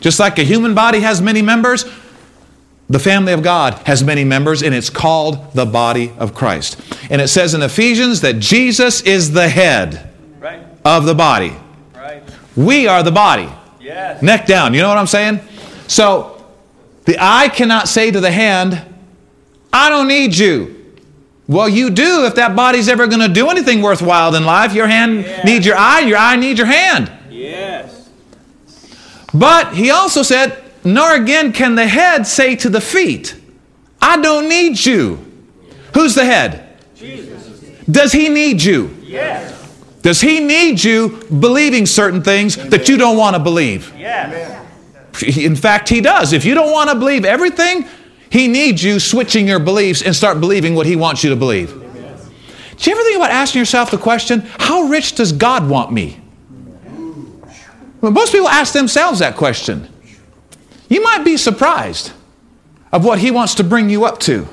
Just 0.00 0.18
like 0.18 0.38
a 0.38 0.44
human 0.44 0.74
body 0.74 1.00
has 1.00 1.20
many 1.20 1.42
members, 1.42 1.84
the 2.88 2.98
family 2.98 3.34
of 3.34 3.42
God 3.42 3.74
has 3.86 4.02
many 4.02 4.24
members, 4.24 4.62
and 4.62 4.74
it's 4.74 4.90
called 4.90 5.52
the 5.52 5.66
body 5.66 6.10
of 6.18 6.34
Christ. 6.34 6.80
And 7.10 7.20
it 7.20 7.28
says 7.28 7.52
in 7.52 7.62
Ephesians 7.62 8.22
that 8.22 8.38
Jesus 8.38 9.02
is 9.02 9.32
the 9.32 9.48
head 9.48 10.10
Right. 10.40 10.62
of 10.86 11.04
the 11.04 11.14
body. 11.14 11.54
Right. 11.94 12.22
We 12.56 12.86
are 12.88 13.02
the 13.02 13.12
body. 13.12 13.48
Yes. 13.78 14.22
Neck 14.22 14.46
down. 14.46 14.72
You 14.72 14.80
know 14.80 14.88
what 14.88 14.98
I'm 14.98 15.06
saying? 15.06 15.40
So 15.90 16.40
the 17.04 17.16
eye 17.18 17.48
cannot 17.48 17.88
say 17.88 18.12
to 18.12 18.20
the 18.20 18.30
hand, 18.30 18.80
I 19.72 19.90
don't 19.90 20.06
need 20.06 20.36
you. 20.36 20.76
Well, 21.48 21.68
you 21.68 21.90
do 21.90 22.26
if 22.26 22.36
that 22.36 22.54
body's 22.54 22.88
ever 22.88 23.08
going 23.08 23.22
to 23.22 23.28
do 23.28 23.48
anything 23.50 23.82
worthwhile 23.82 24.36
in 24.36 24.44
life. 24.44 24.72
Your 24.72 24.86
hand 24.86 25.24
Yeah. 25.26 25.42
needs 25.42 25.66
your 25.66 25.76
eye, 25.76 26.00
your 26.00 26.16
eye 26.16 26.36
needs 26.36 26.58
your 26.58 26.68
hand. 26.68 27.10
Yes. 27.28 28.08
But 29.34 29.74
he 29.74 29.90
also 29.90 30.22
said, 30.22 30.56
Nor 30.84 31.14
again 31.16 31.52
can 31.52 31.74
the 31.74 31.86
head 31.88 32.24
say 32.26 32.54
to 32.56 32.70
the 32.70 32.80
feet, 32.80 33.34
I 34.00 34.16
don't 34.16 34.48
need 34.48 34.82
you. 34.86 35.18
Who's 35.92 36.14
the 36.14 36.24
head? 36.24 36.78
Jesus. 36.96 37.48
Does 37.90 38.12
he 38.12 38.28
need 38.28 38.62
you? 38.62 38.96
Yes. 39.02 39.52
Does 40.02 40.20
he 40.20 40.38
need 40.40 40.82
you 40.82 41.20
believing 41.40 41.84
certain 41.84 42.22
things 42.22 42.56
that 42.70 42.88
you 42.88 42.96
don't 42.96 43.16
want 43.18 43.34
to 43.36 43.42
believe? 43.42 43.92
Yes. 43.98 44.59
In 45.38 45.56
fact, 45.56 45.88
he 45.88 46.00
does. 46.00 46.32
If 46.32 46.44
you 46.44 46.54
don't 46.54 46.72
want 46.72 46.90
to 46.90 46.96
believe 46.96 47.24
everything, 47.24 47.86
he 48.30 48.48
needs 48.48 48.82
you 48.82 49.00
switching 49.00 49.48
your 49.48 49.58
beliefs 49.58 50.02
and 50.02 50.14
start 50.14 50.40
believing 50.40 50.74
what 50.74 50.86
he 50.86 50.96
wants 50.96 51.24
you 51.24 51.30
to 51.30 51.36
believe. 51.36 51.70
Do 51.72 52.90
you 52.90 52.96
ever 52.96 53.04
think 53.04 53.16
about 53.16 53.30
asking 53.30 53.58
yourself 53.58 53.90
the 53.90 53.98
question, 53.98 54.40
how 54.58 54.84
rich 54.84 55.14
does 55.14 55.32
God 55.32 55.68
want 55.68 55.92
me? 55.92 56.20
Well, 58.00 58.12
most 58.12 58.32
people 58.32 58.48
ask 58.48 58.72
themselves 58.72 59.18
that 59.18 59.36
question. 59.36 59.86
You 60.88 61.02
might 61.02 61.22
be 61.22 61.36
surprised 61.36 62.12
of 62.90 63.04
what 63.04 63.18
he 63.18 63.30
wants 63.30 63.56
to 63.56 63.64
bring 63.64 63.90
you 63.90 64.04
up 64.04 64.18
to. 64.20 64.48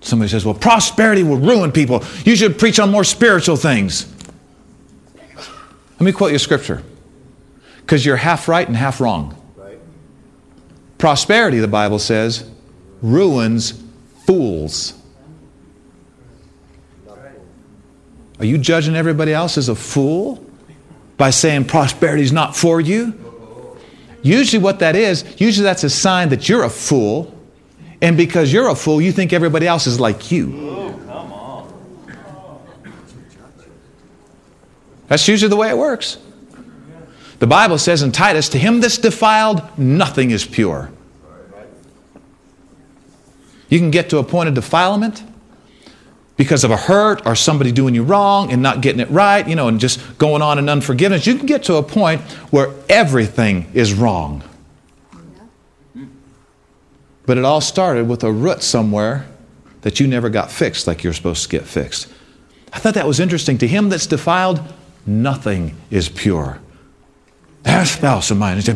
Somebody 0.00 0.28
says, 0.30 0.44
well, 0.44 0.54
prosperity 0.54 1.22
will 1.22 1.36
ruin 1.36 1.70
people. 1.70 2.02
You 2.24 2.34
should 2.34 2.58
preach 2.58 2.80
on 2.80 2.90
more 2.90 3.04
spiritual 3.04 3.56
things. 3.56 4.12
Let 6.00 6.06
me 6.06 6.12
quote 6.12 6.32
you 6.32 6.38
scripture 6.38 6.82
because 7.82 8.06
you're 8.06 8.16
half 8.16 8.48
right 8.48 8.66
and 8.66 8.74
half 8.74 9.02
wrong. 9.02 9.36
Prosperity, 10.96 11.58
the 11.58 11.68
Bible 11.68 11.98
says, 11.98 12.48
ruins 13.02 13.82
fools. 14.26 14.94
Are 18.38 18.46
you 18.46 18.56
judging 18.56 18.96
everybody 18.96 19.34
else 19.34 19.58
as 19.58 19.68
a 19.68 19.74
fool 19.74 20.42
by 21.18 21.28
saying 21.28 21.66
prosperity 21.66 22.22
is 22.22 22.32
not 22.32 22.56
for 22.56 22.80
you? 22.80 23.14
Usually, 24.22 24.62
what 24.62 24.78
that 24.78 24.96
is, 24.96 25.24
usually 25.38 25.64
that's 25.64 25.84
a 25.84 25.90
sign 25.90 26.30
that 26.30 26.48
you're 26.48 26.64
a 26.64 26.70
fool. 26.70 27.34
And 28.00 28.16
because 28.16 28.50
you're 28.50 28.68
a 28.68 28.74
fool, 28.74 29.02
you 29.02 29.12
think 29.12 29.34
everybody 29.34 29.66
else 29.66 29.86
is 29.86 30.00
like 30.00 30.30
you. 30.30 30.89
That's 35.10 35.26
usually 35.26 35.50
the 35.50 35.56
way 35.56 35.68
it 35.68 35.76
works. 35.76 36.18
The 37.40 37.46
Bible 37.48 37.78
says 37.78 38.02
in 38.02 38.12
Titus, 38.12 38.48
to 38.50 38.58
him 38.58 38.80
that's 38.80 38.96
defiled, 38.96 39.76
nothing 39.76 40.30
is 40.30 40.46
pure. 40.46 40.92
You 43.68 43.80
can 43.80 43.90
get 43.90 44.10
to 44.10 44.18
a 44.18 44.24
point 44.24 44.48
of 44.48 44.54
defilement 44.54 45.24
because 46.36 46.62
of 46.62 46.70
a 46.70 46.76
hurt 46.76 47.26
or 47.26 47.34
somebody 47.34 47.72
doing 47.72 47.92
you 47.92 48.04
wrong 48.04 48.52
and 48.52 48.62
not 48.62 48.82
getting 48.82 49.00
it 49.00 49.10
right, 49.10 49.48
you 49.48 49.56
know, 49.56 49.66
and 49.66 49.80
just 49.80 50.16
going 50.16 50.42
on 50.42 50.60
in 50.60 50.68
unforgiveness. 50.68 51.26
You 51.26 51.34
can 51.34 51.46
get 51.46 51.64
to 51.64 51.74
a 51.74 51.82
point 51.82 52.20
where 52.52 52.72
everything 52.88 53.68
is 53.74 53.92
wrong. 53.92 54.44
But 57.26 57.36
it 57.36 57.44
all 57.44 57.60
started 57.60 58.08
with 58.08 58.22
a 58.22 58.30
root 58.30 58.62
somewhere 58.62 59.26
that 59.80 59.98
you 59.98 60.06
never 60.06 60.28
got 60.28 60.52
fixed 60.52 60.86
like 60.86 61.02
you're 61.02 61.12
supposed 61.12 61.42
to 61.42 61.48
get 61.48 61.66
fixed. 61.66 62.06
I 62.72 62.78
thought 62.78 62.94
that 62.94 63.08
was 63.08 63.18
interesting. 63.18 63.58
To 63.58 63.66
him 63.66 63.88
that's 63.88 64.06
defiled, 64.06 64.62
nothing 65.06 65.76
is 65.90 66.08
pure. 66.08 66.60
Their 67.62 67.84
spouse 67.84 68.30
of 68.30 68.38
mine 68.38 68.58
is 68.58 68.66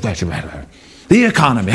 the 1.09 1.25
economy. 1.25 1.73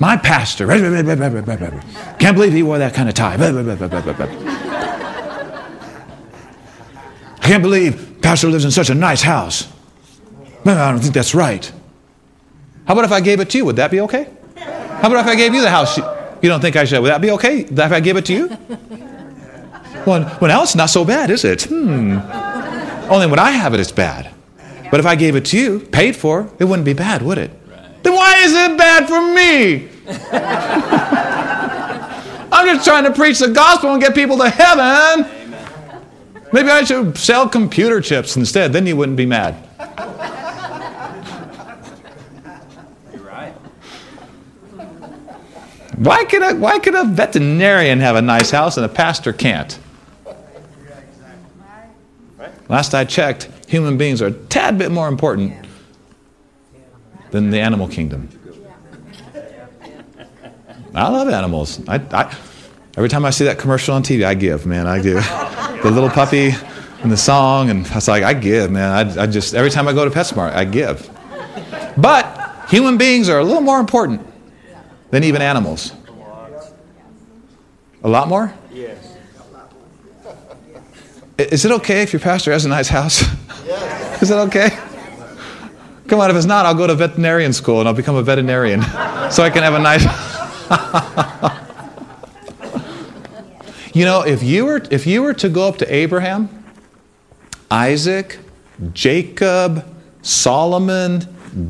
My 0.00 0.16
pastor. 0.16 0.66
Can't 0.66 2.36
believe 2.36 2.52
he 2.52 2.62
wore 2.62 2.78
that 2.78 2.94
kind 2.94 3.08
of 3.08 3.14
tie. 3.14 3.34
I 7.40 7.50
can't 7.50 7.62
believe 7.62 8.18
pastor 8.20 8.48
lives 8.48 8.64
in 8.64 8.70
such 8.70 8.90
a 8.90 8.94
nice 8.94 9.22
house. 9.22 9.66
I 10.64 10.90
don't 10.90 11.00
think 11.00 11.14
that's 11.14 11.34
right. 11.34 11.72
How 12.86 12.92
about 12.92 13.04
if 13.04 13.12
I 13.12 13.20
gave 13.20 13.40
it 13.40 13.50
to 13.50 13.58
you? 13.58 13.64
Would 13.64 13.76
that 13.76 13.90
be 13.90 14.00
okay? 14.00 14.28
How 14.56 15.08
about 15.08 15.20
if 15.20 15.26
I 15.26 15.34
gave 15.34 15.54
you 15.54 15.62
the 15.62 15.70
house? 15.70 15.96
You 15.96 16.48
don't 16.48 16.60
think 16.60 16.76
I 16.76 16.84
should? 16.84 17.00
Would 17.00 17.10
that 17.10 17.20
be 17.20 17.30
okay? 17.32 17.60
If 17.60 17.78
I 17.78 18.00
give 18.00 18.16
it 18.16 18.26
to 18.26 18.32
you? 18.32 18.56
Well, 20.08 20.38
well, 20.40 20.48
now 20.48 20.62
it's 20.62 20.74
not 20.74 20.88
so 20.88 21.04
bad, 21.04 21.28
is 21.28 21.44
it? 21.44 21.64
Hmm. 21.64 22.18
Only 23.12 23.26
when 23.26 23.38
I 23.38 23.50
have 23.50 23.74
it, 23.74 23.80
it's 23.80 23.92
bad. 23.92 24.32
But 24.90 25.00
if 25.00 25.06
I 25.06 25.14
gave 25.14 25.36
it 25.36 25.44
to 25.46 25.58
you, 25.58 25.80
paid 25.80 26.16
for, 26.16 26.50
it 26.58 26.64
wouldn't 26.64 26.86
be 26.86 26.94
bad, 26.94 27.20
would 27.20 27.36
it? 27.36 27.50
Right. 27.68 28.02
Then 28.02 28.14
why 28.14 28.38
is 28.38 28.54
it 28.54 28.78
bad 28.78 29.06
for 29.06 29.20
me? 29.20 29.90
I'm 32.50 32.74
just 32.74 32.86
trying 32.86 33.04
to 33.04 33.12
preach 33.12 33.38
the 33.38 33.48
gospel 33.48 33.92
and 33.92 34.00
get 34.00 34.14
people 34.14 34.38
to 34.38 34.48
heaven. 34.48 35.30
Amen. 35.30 36.02
Maybe 36.54 36.70
I 36.70 36.84
should 36.84 37.18
sell 37.18 37.46
computer 37.46 38.00
chips 38.00 38.34
instead, 38.34 38.72
then 38.72 38.86
you 38.86 38.96
wouldn't 38.96 39.18
be 39.18 39.26
mad. 39.26 39.56
You're 43.12 43.24
right. 43.24 43.52
Why 45.96 46.24
could, 46.24 46.42
a, 46.42 46.56
why 46.56 46.78
could 46.78 46.94
a 46.94 47.04
veterinarian 47.04 48.00
have 48.00 48.16
a 48.16 48.22
nice 48.22 48.50
house 48.50 48.78
and 48.78 48.86
a 48.86 48.88
pastor 48.88 49.34
can't? 49.34 49.78
Last 52.68 52.94
I 52.94 53.04
checked, 53.04 53.48
human 53.66 53.96
beings 53.96 54.20
are 54.20 54.26
a 54.26 54.32
tad 54.32 54.78
bit 54.78 54.90
more 54.90 55.08
important 55.08 55.54
than 57.30 57.50
the 57.50 57.60
animal 57.60 57.88
kingdom. 57.88 58.28
I 60.94 61.08
love 61.08 61.28
animals. 61.28 61.86
I, 61.88 61.96
I, 61.96 62.34
every 62.96 63.08
time 63.08 63.24
I 63.24 63.30
see 63.30 63.44
that 63.44 63.58
commercial 63.58 63.94
on 63.94 64.02
TV, 64.02 64.24
I 64.24 64.34
give, 64.34 64.66
man. 64.66 64.86
I 64.86 65.00
give. 65.00 65.24
the 65.82 65.90
little 65.90 66.10
puppy 66.10 66.52
and 67.02 67.12
the 67.12 67.16
song, 67.16 67.70
and 67.70 67.86
I 67.86 67.94
was 67.94 68.08
like, 68.08 68.24
I 68.24 68.34
give, 68.34 68.70
man. 68.70 68.90
I, 68.90 69.22
I 69.22 69.26
just, 69.26 69.54
every 69.54 69.70
time 69.70 69.86
I 69.86 69.92
go 69.92 70.04
to 70.04 70.10
PetSmart, 70.10 70.52
I 70.52 70.64
give. 70.64 71.08
But 71.96 72.66
human 72.68 72.98
beings 72.98 73.28
are 73.28 73.38
a 73.38 73.44
little 73.44 73.60
more 73.60 73.78
important 73.78 74.26
than 75.10 75.24
even 75.24 75.40
animals. 75.40 75.92
A 78.02 78.08
lot 78.08 78.28
more? 78.28 78.52
Yes. 78.72 79.07
Is 81.38 81.64
it 81.64 81.70
okay 81.70 82.02
if 82.02 82.12
your 82.12 82.18
pastor 82.18 82.50
has 82.50 82.64
a 82.64 82.68
nice 82.68 82.88
house? 82.88 83.22
Yes. 83.64 84.22
Is 84.22 84.28
that 84.30 84.40
okay? 84.48 84.70
Come 86.08 86.18
on, 86.18 86.30
if 86.30 86.36
it's 86.36 86.46
not, 86.46 86.66
I'll 86.66 86.74
go 86.74 86.88
to 86.88 86.96
veterinarian 86.96 87.52
school 87.52 87.78
and 87.78 87.88
I'll 87.88 87.94
become 87.94 88.16
a 88.16 88.22
veterinarian 88.22 88.82
so 89.30 89.44
I 89.44 89.50
can 89.50 89.62
have 89.62 89.74
a 89.74 89.78
nice. 89.78 90.02
you 93.94 94.04
know, 94.04 94.22
if 94.22 94.42
you 94.42 94.64
were 94.64 94.82
if 94.90 95.06
you 95.06 95.22
were 95.22 95.34
to 95.34 95.48
go 95.48 95.68
up 95.68 95.78
to 95.78 95.94
Abraham, 95.94 96.48
Isaac, 97.70 98.40
Jacob, 98.92 99.84
Solomon, 100.22 101.22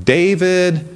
David, 0.04 0.88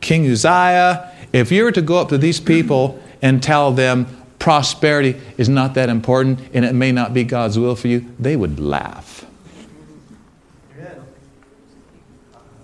King 0.00 0.30
Uzziah, 0.30 1.10
if 1.32 1.50
you 1.50 1.64
were 1.64 1.72
to 1.72 1.82
go 1.82 1.96
up 1.96 2.08
to 2.10 2.18
these 2.18 2.38
people 2.38 3.02
and 3.20 3.42
tell 3.42 3.72
them 3.72 4.06
prosperity 4.42 5.20
is 5.38 5.48
not 5.48 5.74
that 5.74 5.88
important 5.88 6.40
and 6.52 6.64
it 6.64 6.74
may 6.74 6.90
not 6.90 7.14
be 7.14 7.22
God's 7.22 7.56
will 7.56 7.76
for 7.76 7.86
you, 7.86 8.12
they 8.18 8.34
would 8.34 8.58
laugh. 8.58 9.24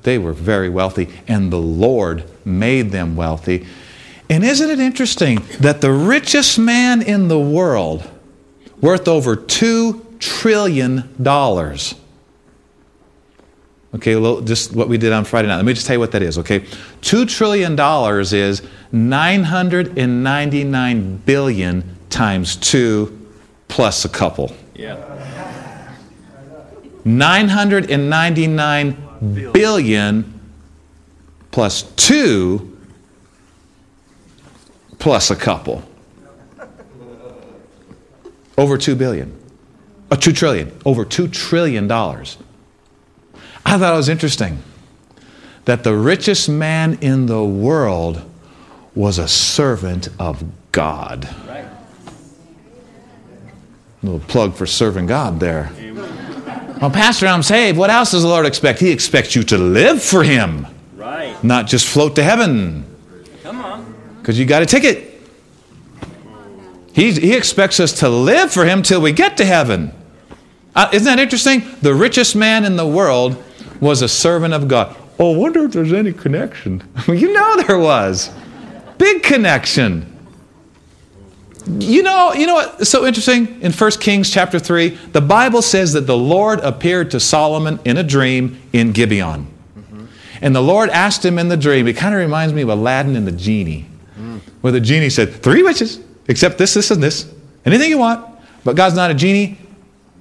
They 0.02 0.18
were 0.18 0.32
very 0.32 0.68
wealthy, 0.68 1.08
and 1.28 1.52
the 1.52 1.60
Lord 1.60 2.24
made 2.44 2.90
them 2.90 3.14
wealthy. 3.14 3.64
And 4.28 4.42
isn't 4.42 4.68
it 4.68 4.80
interesting 4.80 5.40
that 5.60 5.80
the 5.80 5.92
richest 5.92 6.58
man 6.58 7.00
in 7.00 7.28
the 7.28 7.38
world, 7.38 8.08
worth 8.80 9.06
over 9.06 9.36
$2 9.36 10.18
trillion, 10.18 11.14
Okay, 13.94 14.16
well, 14.16 14.42
just 14.42 14.74
what 14.74 14.88
we 14.88 14.98
did 14.98 15.12
on 15.12 15.24
Friday 15.24 15.48
night. 15.48 15.56
Let 15.56 15.64
me 15.64 15.72
just 15.72 15.86
tell 15.86 15.96
you 15.96 16.00
what 16.00 16.12
that 16.12 16.20
is, 16.22 16.36
okay? 16.38 16.60
$2 16.60 17.26
trillion 17.28 17.72
is 18.34 18.62
999 18.92 21.16
billion 21.24 21.96
times 22.10 22.56
2 22.56 23.28
plus 23.68 24.04
a 24.04 24.10
couple. 24.10 24.54
Yeah. 24.74 25.14
999 27.04 29.52
billion 29.52 30.40
plus 31.50 31.82
2 31.96 32.76
plus 34.98 35.30
a 35.30 35.36
couple. 35.36 35.82
Over 38.58 38.76
2 38.76 38.94
billion. 38.96 39.34
Uh, 40.10 40.16
2 40.16 40.32
trillion. 40.32 40.78
Over 40.84 41.06
2 41.06 41.28
trillion 41.28 41.86
dollars. 41.86 42.36
I 43.68 43.76
thought 43.78 43.92
it 43.92 43.96
was 43.96 44.08
interesting 44.08 44.62
that 45.66 45.84
the 45.84 45.94
richest 45.94 46.48
man 46.48 46.98
in 47.02 47.26
the 47.26 47.44
world 47.44 48.22
was 48.94 49.18
a 49.18 49.28
servant 49.28 50.08
of 50.18 50.42
God. 50.72 51.28
Right. 51.46 51.66
Little 54.02 54.20
plug 54.20 54.54
for 54.54 54.64
serving 54.64 55.06
God 55.06 55.38
there. 55.38 55.70
Well, 56.80 56.90
Pastor, 56.90 57.26
I'm 57.26 57.42
saved. 57.42 57.76
What 57.76 57.90
else 57.90 58.12
does 58.12 58.22
the 58.22 58.28
Lord 58.28 58.46
expect? 58.46 58.80
He 58.80 58.90
expects 58.90 59.36
you 59.36 59.42
to 59.44 59.58
live 59.58 60.02
for 60.02 60.22
Him, 60.22 60.66
Right. 60.96 61.36
not 61.44 61.66
just 61.66 61.86
float 61.86 62.16
to 62.16 62.22
heaven 62.22 62.86
Come 63.42 63.60
on. 63.60 63.94
because 64.20 64.38
you 64.38 64.46
got 64.46 64.62
a 64.62 64.66
ticket. 64.66 65.20
He, 66.94 67.12
he 67.12 67.34
expects 67.36 67.80
us 67.80 67.92
to 68.00 68.08
live 68.08 68.50
for 68.50 68.64
Him 68.64 68.82
till 68.82 69.02
we 69.02 69.12
get 69.12 69.36
to 69.36 69.44
heaven. 69.44 69.92
Uh, 70.74 70.88
isn't 70.92 71.04
that 71.04 71.20
interesting? 71.20 71.62
The 71.82 71.92
richest 71.94 72.34
man 72.34 72.64
in 72.64 72.76
the 72.76 72.86
world 72.86 73.44
was 73.80 74.02
a 74.02 74.08
servant 74.08 74.54
of 74.54 74.68
God. 74.68 74.96
Oh, 75.18 75.34
I 75.34 75.36
wonder 75.36 75.64
if 75.64 75.72
there's 75.72 75.92
any 75.92 76.12
connection. 76.12 76.82
you 77.08 77.32
know 77.32 77.62
there 77.62 77.78
was. 77.78 78.30
Big 78.98 79.22
connection. 79.22 80.14
You 81.66 82.02
know, 82.02 82.32
you 82.32 82.46
know 82.46 82.54
what's 82.54 82.88
so 82.88 83.04
interesting? 83.04 83.60
In 83.60 83.72
1 83.72 83.90
Kings 83.92 84.30
chapter 84.30 84.58
3, 84.58 84.88
the 85.12 85.20
Bible 85.20 85.60
says 85.60 85.92
that 85.92 86.06
the 86.06 86.16
Lord 86.16 86.60
appeared 86.60 87.10
to 87.10 87.20
Solomon 87.20 87.78
in 87.84 87.98
a 87.98 88.02
dream 88.02 88.60
in 88.72 88.92
Gibeon. 88.92 89.46
Mm-hmm. 89.76 90.06
And 90.40 90.56
the 90.56 90.62
Lord 90.62 90.88
asked 90.90 91.24
him 91.24 91.38
in 91.38 91.48
the 91.48 91.58
dream, 91.58 91.86
it 91.86 91.96
kind 91.96 92.14
of 92.14 92.20
reminds 92.20 92.54
me 92.54 92.62
of 92.62 92.70
Aladdin 92.70 93.16
and 93.16 93.26
the 93.26 93.32
genie, 93.32 93.86
mm. 94.18 94.40
where 94.62 94.72
the 94.72 94.80
genie 94.80 95.10
said, 95.10 95.30
Three 95.42 95.62
wishes, 95.62 96.00
except 96.26 96.56
this, 96.56 96.72
this, 96.72 96.90
and 96.90 97.02
this. 97.02 97.30
Anything 97.66 97.90
you 97.90 97.98
want. 97.98 98.26
But 98.64 98.74
God's 98.74 98.96
not 98.96 99.10
a 99.10 99.14
genie. 99.14 99.58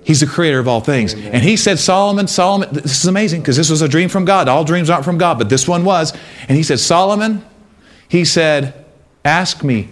He's 0.07 0.21
the 0.21 0.25
creator 0.25 0.57
of 0.57 0.69
all 0.69 0.79
things. 0.79 1.13
Amen. 1.13 1.33
And 1.33 1.43
he 1.43 1.57
said, 1.57 1.79
Solomon, 1.79 2.27
Solomon, 2.27 2.69
this 2.71 2.99
is 2.99 3.07
amazing 3.07 3.41
because 3.41 3.57
this 3.57 3.69
was 3.69 3.81
a 3.81 3.89
dream 3.89 4.07
from 4.07 4.23
God. 4.23 4.47
All 4.47 4.63
dreams 4.63 4.89
aren't 4.89 5.03
from 5.03 5.17
God, 5.17 5.37
but 5.37 5.49
this 5.49 5.67
one 5.67 5.83
was. 5.83 6.13
And 6.47 6.55
he 6.55 6.63
said, 6.63 6.79
Solomon, 6.79 7.45
he 8.07 8.23
said, 8.23 8.85
ask 9.25 9.65
me 9.65 9.89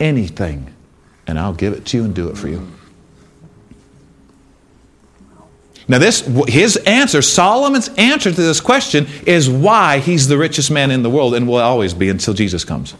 anything 0.00 0.72
and 1.26 1.38
I'll 1.38 1.52
give 1.52 1.74
it 1.74 1.84
to 1.86 1.98
you 1.98 2.04
and 2.04 2.14
do 2.14 2.30
it 2.30 2.38
for 2.38 2.48
you. 2.48 2.66
Now, 5.86 5.98
this 5.98 6.26
his 6.48 6.78
answer, 6.78 7.20
Solomon's 7.20 7.88
answer 7.98 8.30
to 8.30 8.40
this 8.40 8.62
question, 8.62 9.08
is 9.26 9.50
why 9.50 9.98
he's 9.98 10.26
the 10.26 10.38
richest 10.38 10.70
man 10.70 10.90
in 10.90 11.02
the 11.02 11.10
world 11.10 11.34
and 11.34 11.46
will 11.46 11.58
always 11.58 11.92
be 11.92 12.08
until 12.08 12.32
Jesus 12.32 12.64
comes. 12.64 12.94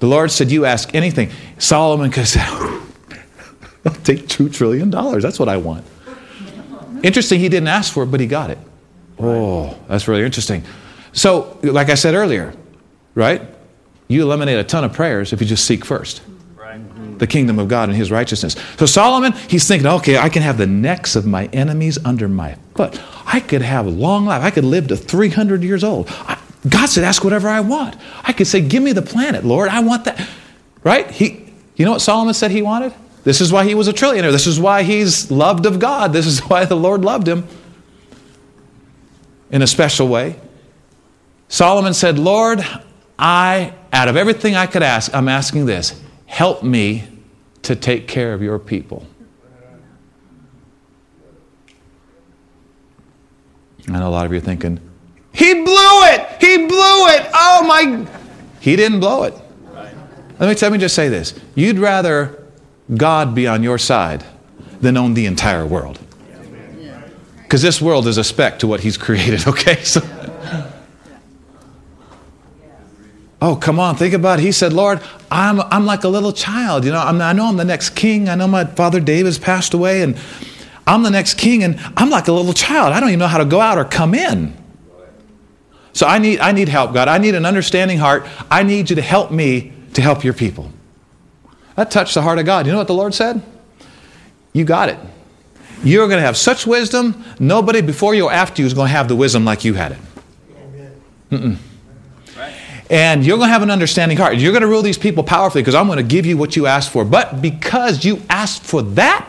The 0.00 0.06
Lord 0.06 0.32
said, 0.32 0.50
You 0.50 0.64
ask 0.64 0.92
anything. 0.96 1.30
Solomon 1.58 2.10
could 2.10 2.26
say, 2.26 2.44
I'll 3.88 4.02
take 4.02 4.26
$2 4.26 4.52
trillion. 4.52 4.90
That's 4.90 5.38
what 5.38 5.48
I 5.48 5.56
want. 5.56 5.84
Interesting, 7.02 7.40
he 7.40 7.48
didn't 7.48 7.68
ask 7.68 7.92
for 7.92 8.02
it, 8.02 8.06
but 8.06 8.20
he 8.20 8.26
got 8.26 8.50
it. 8.50 8.58
Oh, 9.18 9.76
that's 9.88 10.08
really 10.08 10.24
interesting. 10.24 10.64
So, 11.12 11.58
like 11.62 11.90
I 11.90 11.94
said 11.94 12.14
earlier, 12.14 12.54
right? 13.14 13.42
You 14.08 14.22
eliminate 14.22 14.58
a 14.58 14.64
ton 14.64 14.84
of 14.84 14.92
prayers 14.92 15.32
if 15.32 15.40
you 15.40 15.46
just 15.46 15.64
seek 15.64 15.84
first 15.84 16.22
the 17.18 17.26
kingdom 17.26 17.58
of 17.58 17.68
God 17.68 17.88
and 17.88 17.96
his 17.96 18.10
righteousness. 18.10 18.54
So 18.78 18.86
Solomon, 18.86 19.32
he's 19.32 19.66
thinking, 19.66 19.86
okay, 19.88 20.18
I 20.18 20.28
can 20.28 20.42
have 20.42 20.58
the 20.58 20.66
necks 20.66 21.16
of 21.16 21.26
my 21.26 21.46
enemies 21.46 21.98
under 22.04 22.28
my 22.28 22.56
foot. 22.74 23.00
I 23.26 23.40
could 23.40 23.62
have 23.62 23.86
a 23.86 23.90
long 23.90 24.26
life. 24.26 24.42
I 24.42 24.50
could 24.50 24.64
live 24.64 24.88
to 24.88 24.96
300 24.96 25.64
years 25.64 25.82
old. 25.82 26.06
I, 26.08 26.38
God 26.68 26.86
said, 26.86 27.02
ask 27.02 27.24
whatever 27.24 27.48
I 27.48 27.60
want. 27.60 27.96
I 28.22 28.32
could 28.32 28.46
say, 28.46 28.60
give 28.60 28.82
me 28.82 28.92
the 28.92 29.02
planet, 29.02 29.44
Lord. 29.44 29.68
I 29.68 29.80
want 29.80 30.04
that. 30.04 30.28
Right? 30.84 31.10
He, 31.10 31.52
you 31.76 31.84
know 31.84 31.92
what 31.92 32.00
Solomon 32.00 32.34
said 32.34 32.50
he 32.50 32.62
wanted? 32.62 32.94
This 33.24 33.40
is 33.40 33.52
why 33.52 33.64
he 33.64 33.74
was 33.74 33.88
a 33.88 33.92
trillionaire. 33.92 34.32
This 34.32 34.46
is 34.46 34.58
why 34.60 34.82
he's 34.82 35.30
loved 35.30 35.66
of 35.66 35.78
God. 35.78 36.12
This 36.12 36.26
is 36.26 36.40
why 36.48 36.64
the 36.64 36.76
Lord 36.76 37.04
loved 37.04 37.28
him 37.28 37.46
in 39.50 39.62
a 39.62 39.66
special 39.66 40.08
way. 40.08 40.36
Solomon 41.48 41.94
said, 41.94 42.18
Lord, 42.18 42.64
I, 43.18 43.74
out 43.92 44.08
of 44.08 44.16
everything 44.16 44.54
I 44.54 44.66
could 44.66 44.82
ask, 44.82 45.14
I'm 45.14 45.28
asking 45.28 45.66
this 45.66 46.00
help 46.26 46.62
me 46.62 47.04
to 47.62 47.74
take 47.74 48.06
care 48.06 48.34
of 48.34 48.42
your 48.42 48.58
people. 48.58 49.06
I 53.88 53.92
know 53.92 54.08
a 54.08 54.10
lot 54.10 54.26
of 54.26 54.32
you 54.32 54.38
are 54.38 54.42
thinking, 54.42 54.78
he 55.32 55.54
blew 55.54 55.64
it! 56.04 56.26
He 56.40 56.66
blew 56.66 57.06
it! 57.08 57.30
Oh 57.32 57.64
my. 57.66 58.06
He 58.60 58.76
didn't 58.76 59.00
blow 59.00 59.22
it. 59.22 59.34
Let 60.38 60.48
me, 60.48 60.54
let 60.60 60.72
me 60.72 60.78
just 60.78 60.94
say 60.94 61.08
this. 61.08 61.38
You'd 61.54 61.78
rather 61.78 62.47
God 62.94 63.34
be 63.34 63.46
on 63.46 63.62
your 63.62 63.78
side 63.78 64.24
than 64.80 64.96
own 64.96 65.14
the 65.14 65.26
entire 65.26 65.66
world. 65.66 65.98
Because 67.42 67.62
this 67.62 67.80
world 67.80 68.06
is 68.06 68.18
a 68.18 68.24
speck 68.24 68.58
to 68.58 68.66
what 68.66 68.80
He's 68.80 68.96
created, 68.96 69.46
okay? 69.46 69.82
So. 69.82 70.02
Oh, 73.40 73.54
come 73.54 73.78
on, 73.78 73.94
think 73.94 74.14
about 74.14 74.40
it. 74.40 74.42
He 74.42 74.52
said, 74.52 74.72
Lord, 74.72 75.00
I'm, 75.30 75.60
I'm 75.60 75.86
like 75.86 76.04
a 76.04 76.08
little 76.08 76.32
child. 76.32 76.84
You 76.84 76.90
know, 76.90 77.00
I'm, 77.00 77.20
I 77.20 77.32
know 77.32 77.46
I'm 77.46 77.56
the 77.56 77.64
next 77.64 77.90
king. 77.90 78.28
I 78.28 78.34
know 78.34 78.48
my 78.48 78.64
father 78.64 78.98
David's 78.98 79.38
passed 79.38 79.74
away, 79.74 80.02
and 80.02 80.16
I'm 80.86 81.04
the 81.04 81.10
next 81.10 81.34
king, 81.34 81.62
and 81.62 81.78
I'm 81.96 82.10
like 82.10 82.26
a 82.28 82.32
little 82.32 82.52
child. 82.52 82.92
I 82.92 83.00
don't 83.00 83.10
even 83.10 83.20
know 83.20 83.28
how 83.28 83.38
to 83.38 83.44
go 83.44 83.60
out 83.60 83.78
or 83.78 83.84
come 83.84 84.12
in. 84.14 84.56
So 85.92 86.06
I 86.06 86.18
need, 86.18 86.40
I 86.40 86.52
need 86.52 86.68
help, 86.68 86.92
God. 86.92 87.08
I 87.08 87.18
need 87.18 87.34
an 87.34 87.46
understanding 87.46 87.98
heart. 87.98 88.26
I 88.50 88.62
need 88.62 88.90
you 88.90 88.96
to 88.96 89.02
help 89.02 89.30
me 89.30 89.72
to 89.94 90.02
help 90.02 90.24
your 90.24 90.34
people. 90.34 90.70
That 91.78 91.92
touched 91.92 92.14
the 92.14 92.22
heart 92.22 92.40
of 92.40 92.44
God. 92.44 92.66
You 92.66 92.72
know 92.72 92.78
what 92.78 92.88
the 92.88 92.94
Lord 92.94 93.14
said? 93.14 93.40
You 94.52 94.64
got 94.64 94.88
it. 94.88 94.98
You're 95.84 96.08
going 96.08 96.18
to 96.18 96.26
have 96.26 96.36
such 96.36 96.66
wisdom, 96.66 97.24
nobody 97.38 97.82
before 97.82 98.16
you 98.16 98.24
or 98.24 98.32
after 98.32 98.62
you 98.62 98.66
is 98.66 98.74
going 98.74 98.88
to 98.88 98.92
have 98.92 99.06
the 99.06 99.14
wisdom 99.14 99.44
like 99.44 99.64
you 99.64 99.74
had 99.74 99.92
it. 99.92 99.98
Mm-mm. 101.30 101.56
And 102.90 103.24
you're 103.24 103.36
going 103.36 103.46
to 103.46 103.52
have 103.52 103.62
an 103.62 103.70
understanding 103.70 104.18
heart. 104.18 104.38
You're 104.38 104.50
going 104.50 104.62
to 104.62 104.66
rule 104.66 104.82
these 104.82 104.98
people 104.98 105.22
powerfully 105.22 105.62
because 105.62 105.76
I'm 105.76 105.86
going 105.86 105.98
to 105.98 106.02
give 106.02 106.26
you 106.26 106.36
what 106.36 106.56
you 106.56 106.66
asked 106.66 106.90
for. 106.90 107.04
But 107.04 107.40
because 107.40 108.04
you 108.04 108.22
asked 108.28 108.64
for 108.64 108.82
that, 108.82 109.28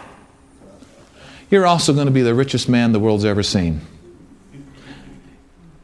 you're 1.51 1.67
also 1.67 1.93
going 1.93 2.07
to 2.07 2.11
be 2.11 2.23
the 2.23 2.33
richest 2.33 2.67
man 2.67 2.93
the 2.93 2.99
world's 2.99 3.25
ever 3.25 3.43
seen. 3.43 3.81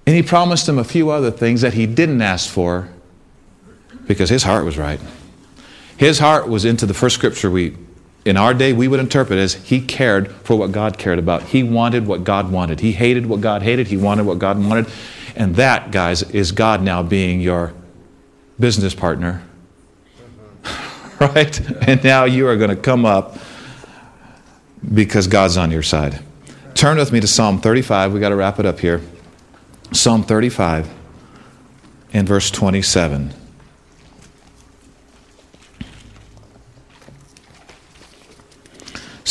And 0.07 0.15
he 0.15 0.23
promised 0.23 0.67
him 0.67 0.79
a 0.79 0.83
few 0.83 1.11
other 1.11 1.29
things 1.29 1.61
that 1.61 1.75
he 1.75 1.85
didn't 1.85 2.23
ask 2.23 2.49
for 2.49 2.89
because 4.07 4.29
his 4.29 4.41
heart 4.41 4.65
was 4.65 4.79
right. 4.79 4.99
His 5.97 6.19
heart 6.19 6.47
was 6.47 6.65
into 6.65 6.85
the 6.85 6.93
first 6.93 7.15
scripture 7.15 7.49
we, 7.49 7.75
in 8.25 8.37
our 8.37 8.53
day, 8.53 8.73
we 8.73 8.87
would 8.87 8.99
interpret 8.99 9.39
as 9.39 9.53
he 9.53 9.79
cared 9.79 10.31
for 10.31 10.55
what 10.55 10.71
God 10.71 10.97
cared 10.97 11.19
about. 11.19 11.43
He 11.43 11.63
wanted 11.63 12.07
what 12.07 12.23
God 12.23 12.51
wanted. 12.51 12.79
He 12.79 12.91
hated 12.91 13.27
what 13.27 13.41
God 13.41 13.61
hated. 13.61 13.87
He 13.87 13.97
wanted 13.97 14.25
what 14.25 14.39
God 14.39 14.63
wanted. 14.63 14.87
And 15.35 15.55
that, 15.55 15.91
guys, 15.91 16.23
is 16.23 16.51
God 16.51 16.81
now 16.81 17.03
being 17.03 17.39
your 17.39 17.73
business 18.59 18.95
partner. 18.95 19.43
right? 21.19 21.59
And 21.87 22.03
now 22.03 22.25
you 22.25 22.47
are 22.47 22.57
going 22.57 22.71
to 22.71 22.75
come 22.75 23.05
up 23.05 23.37
because 24.93 25.27
God's 25.27 25.57
on 25.57 25.71
your 25.71 25.83
side. 25.83 26.21
Turn 26.73 26.97
with 26.97 27.11
me 27.11 27.19
to 27.19 27.27
Psalm 27.27 27.61
35. 27.61 28.11
we 28.11 28.19
got 28.19 28.29
to 28.29 28.35
wrap 28.35 28.59
it 28.59 28.65
up 28.65 28.79
here. 28.79 29.01
Psalm 29.91 30.23
35 30.23 30.89
and 32.11 32.27
verse 32.27 32.51
27. 32.51 33.33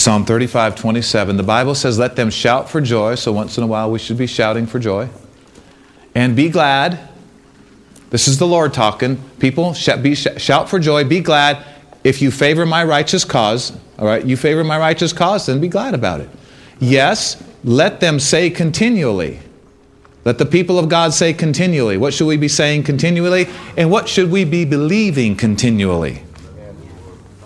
Psalm 0.05 0.27
35, 0.27 0.77
27. 0.77 1.39
The 1.39 1.43
Bible 1.43 1.75
says, 1.75 1.99
Let 1.99 2.15
them 2.15 2.29
shout 2.29 2.69
for 2.69 2.83
joy. 2.83 3.15
So 3.15 3.33
once 3.33 3.57
in 3.57 3.65
a 3.65 3.67
while 3.67 3.91
we 3.91 3.99
should 3.99 4.19
be 4.19 4.27
shouting 4.27 4.67
for 4.67 4.79
joy 4.79 5.09
and 6.15 6.37
be 6.37 6.51
glad. 6.51 7.09
This 8.11 8.29
is 8.29 8.39
the 8.39 8.47
Lord 8.47 8.75
talking. 8.75 9.17
People, 9.39 9.75
be, 10.03 10.15
shout 10.15 10.69
for 10.69 10.79
joy, 10.79 11.05
be 11.05 11.21
glad. 11.21 11.65
If 12.05 12.21
you 12.21 12.31
favor 12.31 12.67
my 12.67 12.85
righteous 12.85 13.25
cause, 13.25 13.73
all 13.99 14.07
right, 14.07 14.23
you 14.23 14.37
favor 14.37 14.63
my 14.63 14.79
righteous 14.79 15.15
cause, 15.15 15.47
then 15.47 15.59
be 15.59 15.69
glad 15.69 15.95
about 15.95 16.21
it. 16.21 16.29
Yes, 16.81 17.43
let 17.65 18.01
them 18.01 18.21
say 18.21 18.51
continually. 18.51 19.41
Let 20.27 20.37
the 20.37 20.45
people 20.45 20.79
of 20.79 20.91
God 20.91 21.15
say 21.15 21.33
continually. 21.33 21.97
What 21.97 22.13
should 22.13 22.27
we 22.27 22.37
be 22.37 22.49
saying 22.49 22.83
continually? 22.83 23.47
And 23.79 23.91
what 23.91 24.11
should 24.11 24.31
we 24.31 24.45
be 24.45 24.67
believing 24.67 25.35
continually? 25.35 26.25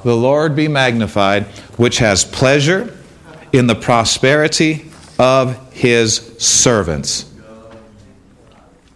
The 0.04 0.16
Lord 0.16 0.54
be 0.54 0.68
magnified, 0.68 1.44
which 1.76 1.98
has 1.98 2.24
pleasure 2.24 2.96
in 3.52 3.66
the 3.66 3.74
prosperity 3.74 4.86
of 5.18 5.72
his 5.72 6.36
servants. 6.38 7.24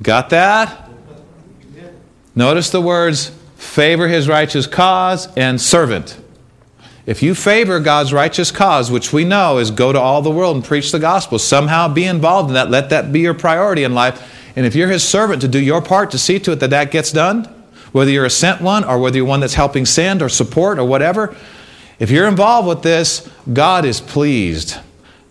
Got 0.03 0.31
that? 0.31 0.91
Notice 2.35 2.71
the 2.71 2.81
words 2.81 3.31
favor 3.57 4.09
his 4.09 4.29
righteous 4.29 4.67
cause 4.67 5.29
and 5.37 5.61
servant. 5.61 6.19
If 7.05 7.23
you 7.23 7.35
favor 7.35 7.81
God's 7.81 8.13
righteous 8.13 8.51
cause, 8.51 8.91
which 8.91 9.13
we 9.13 9.25
know 9.25 9.59
is 9.59 9.71
go 9.71 9.93
to 9.93 10.01
all 10.01 10.23
the 10.23 10.31
world 10.31 10.57
and 10.57 10.65
preach 10.65 10.93
the 10.93 10.99
gospel, 10.99 11.39
somehow 11.39 11.89
be 11.89 12.05
involved 12.05 12.51
in 12.51 12.55
that, 12.55 12.71
let 12.71 12.91
that 12.91 13.13
be 13.13 13.21
your 13.21 13.35
priority 13.35 13.83
in 13.83 13.93
life. 13.93 14.53
And 14.55 14.67
if 14.67 14.75
you're 14.75 14.89
his 14.89 15.03
servant 15.03 15.43
to 15.43 15.49
do 15.49 15.61
your 15.61 15.83
part 15.83 16.13
to 16.13 16.19
see 16.19 16.39
to 16.41 16.53
it 16.53 16.61
that 16.61 16.71
that 16.71 16.91
gets 16.91 17.11
done, 17.11 17.62
whether 17.93 18.11
you're 18.11 18.25
a 18.25 18.31
sent 18.31 18.61
one 18.61 18.85
or 18.85 18.99
whether 18.99 19.17
you're 19.17 19.27
one 19.27 19.41
that's 19.41 19.55
helping 19.55 19.87
send 19.87 20.23
or 20.23 20.29
support 20.29 20.79
or 20.79 20.85
whatever, 20.85 21.37
if 21.99 22.11
you're 22.11 22.27
involved 22.27 22.67
with 22.67 22.83
this, 22.83 23.29
God 23.53 23.85
is 23.85 24.01
pleased 24.01 24.79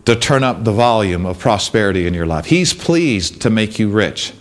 to 0.06 0.16
turn 0.16 0.44
up 0.44 0.64
the 0.64 0.72
volume 0.72 1.26
of 1.26 1.40
prosperity 1.40 2.08
in 2.08 2.14
your 2.14 2.26
life. 2.26 2.46
He's 2.46 2.74
pleased 2.74 3.42
to 3.42 3.50
make 3.50 3.78
you 3.78 3.90
rich. 3.90 4.34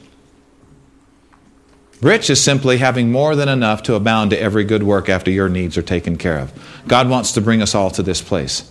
Rich 2.00 2.30
is 2.30 2.42
simply 2.42 2.78
having 2.78 3.12
more 3.12 3.36
than 3.36 3.48
enough 3.48 3.82
to 3.82 3.94
abound 3.94 4.30
to 4.30 4.40
every 4.40 4.64
good 4.64 4.82
work 4.82 5.08
after 5.08 5.30
your 5.30 5.48
needs 5.50 5.76
are 5.76 5.82
taken 5.82 6.16
care 6.16 6.38
of. 6.38 6.52
God 6.88 7.10
wants 7.10 7.32
to 7.32 7.42
bring 7.42 7.60
us 7.60 7.74
all 7.74 7.90
to 7.90 8.02
this 8.02 8.22
place. 8.22 8.70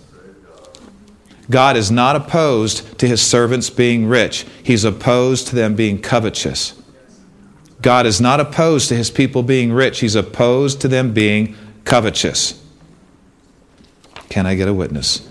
God 1.48 1.76
is 1.76 1.90
not 1.90 2.16
opposed 2.16 2.98
to 2.98 3.08
his 3.08 3.20
servants 3.20 3.70
being 3.70 4.06
rich, 4.06 4.46
he's 4.62 4.84
opposed 4.84 5.48
to 5.48 5.56
them 5.56 5.74
being 5.74 6.00
covetous. 6.00 6.79
God 7.82 8.06
is 8.06 8.20
not 8.20 8.40
opposed 8.40 8.88
to 8.88 8.96
his 8.96 9.10
people 9.10 9.42
being 9.42 9.72
rich, 9.72 10.00
he's 10.00 10.14
opposed 10.14 10.80
to 10.82 10.88
them 10.88 11.12
being 11.12 11.56
covetous. 11.84 12.62
Can 14.28 14.46
I 14.46 14.54
get 14.54 14.68
a 14.68 14.74
witness? 14.74 15.28